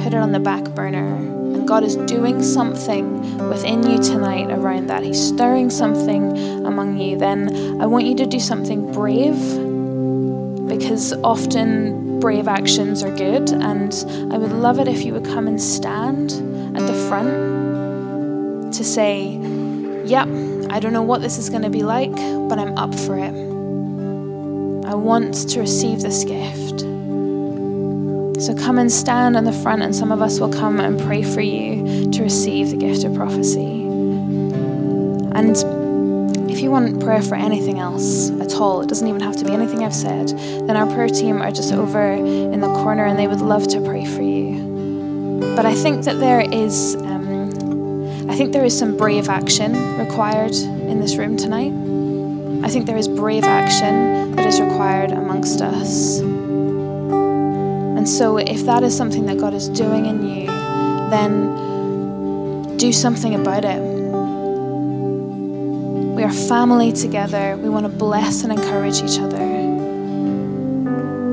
put 0.02 0.14
it 0.14 0.22
on 0.26 0.32
the 0.32 0.40
back 0.40 0.64
burner, 0.74 1.14
and 1.18 1.68
God 1.68 1.84
is 1.84 1.98
doing 1.98 2.42
something 2.42 3.06
within 3.50 3.84
you 3.84 4.02
tonight 4.02 4.50
around 4.50 4.88
that, 4.88 5.04
He's 5.04 5.22
stirring 5.22 5.70
something 5.70 6.24
among 6.66 7.00
you, 7.00 7.18
then 7.18 7.82
I 7.82 7.86
want 7.86 8.06
you 8.06 8.16
to 8.16 8.26
do 8.26 8.40
something 8.40 8.94
brave 8.94 9.36
because 10.70 11.12
often 11.22 12.22
brave 12.22 12.48
actions 12.48 13.04
are 13.04 13.14
good, 13.14 13.52
and 13.52 13.94
I 14.34 14.38
would 14.38 14.54
love 14.54 14.80
it 14.80 14.88
if 14.88 15.04
you 15.04 15.12
would 15.16 15.26
come 15.26 15.48
and 15.48 15.62
stand 15.62 16.32
at 16.78 16.88
the 16.88 16.96
front 17.10 18.74
to 18.74 18.86
say, 18.86 19.38
Yep, 20.06 20.30
I 20.70 20.80
don't 20.80 20.94
know 20.94 21.04
what 21.04 21.22
this 21.22 21.38
is 21.38 21.50
going 21.50 21.64
to 21.64 21.70
be 21.70 21.84
like, 21.84 22.16
but 22.48 22.58
I'm 22.58 22.78
up 22.78 22.96
for 22.96 23.18
it. 23.18 23.51
I 24.92 24.96
want 24.96 25.48
to 25.52 25.62
receive 25.62 26.02
this 26.02 26.26
gift. 26.26 26.82
So 28.42 28.54
come 28.54 28.78
and 28.78 28.92
stand 28.92 29.38
on 29.38 29.46
the 29.46 29.54
front, 29.54 29.84
and 29.84 29.96
some 29.96 30.12
of 30.12 30.22
us 30.22 30.42
will 30.42 30.52
come 30.52 30.82
and 30.82 31.00
pray 31.00 31.24
for 31.24 31.40
you 31.40 32.12
to 32.12 32.22
receive 32.22 32.72
the 32.72 32.76
gift 32.76 33.06
of 33.06 33.16
prophecy. 33.16 33.84
And 35.34 35.56
if 36.52 36.60
you 36.60 36.72
want 36.72 37.02
prayer 37.02 37.22
for 37.22 37.36
anything 37.36 37.80
else 37.80 38.32
at 38.42 38.56
all, 38.56 38.82
it 38.82 38.90
doesn't 38.90 39.08
even 39.08 39.22
have 39.22 39.38
to 39.38 39.46
be 39.46 39.54
anything 39.54 39.82
I've 39.86 39.96
said, 39.96 40.28
then 40.68 40.76
our 40.76 40.88
prayer 40.88 41.08
team 41.08 41.42
are 41.42 41.52
just 41.52 41.72
over 41.72 42.12
in 42.12 42.60
the 42.60 42.74
corner 42.74 43.06
and 43.06 43.18
they 43.18 43.28
would 43.30 43.40
love 43.40 43.70
to 43.70 43.80
pray 43.80 44.04
for 44.04 44.22
you. 44.22 45.54
But 45.56 45.66
I 45.66 45.74
think 45.74 46.04
that 46.04 46.20
there 46.20 46.42
is, 46.42 46.98
um, 46.98 48.30
I 48.30 48.36
think 48.36 48.52
there 48.52 48.66
is 48.66 48.78
some 48.78 48.98
brave 48.98 49.30
action 49.30 49.98
required 49.98 50.54
in 50.54 51.00
this 51.00 51.16
room 51.16 51.38
tonight. 51.38 51.72
I 52.66 52.70
think 52.70 52.88
there 52.88 52.98
is 52.98 53.08
brave 53.08 53.46
action 53.46 54.21
that 54.36 54.46
is 54.46 54.60
required 54.60 55.12
amongst 55.12 55.62
us. 55.62 56.20
And 57.98 58.08
so, 58.08 58.38
if 58.38 58.66
that 58.66 58.84
is 58.84 58.96
something 58.96 59.26
that 59.28 59.38
God 59.38 59.54
is 59.54 59.70
doing 59.70 60.06
in 60.06 60.28
you, 60.28 60.48
then 61.10 62.78
do 62.78 62.92
something 62.92 63.36
about 63.36 63.66
it 63.66 63.92
we 66.22 66.26
are 66.26 66.32
family 66.32 66.92
together. 66.92 67.58
We 67.58 67.68
want 67.68 67.88
to 67.88 67.92
bless 67.92 68.44
and 68.44 68.52
encourage 68.52 69.02
each 69.02 69.18
other. 69.18 69.40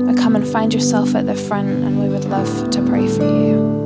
But 0.05 0.17
come 0.17 0.35
and 0.35 0.47
find 0.47 0.73
yourself 0.73 1.13
at 1.13 1.27
the 1.27 1.35
front, 1.35 1.69
and 1.69 2.01
we 2.01 2.09
would 2.09 2.25
love 2.25 2.71
to 2.71 2.81
pray 2.81 3.07
for 3.07 3.21
you. 3.21 3.78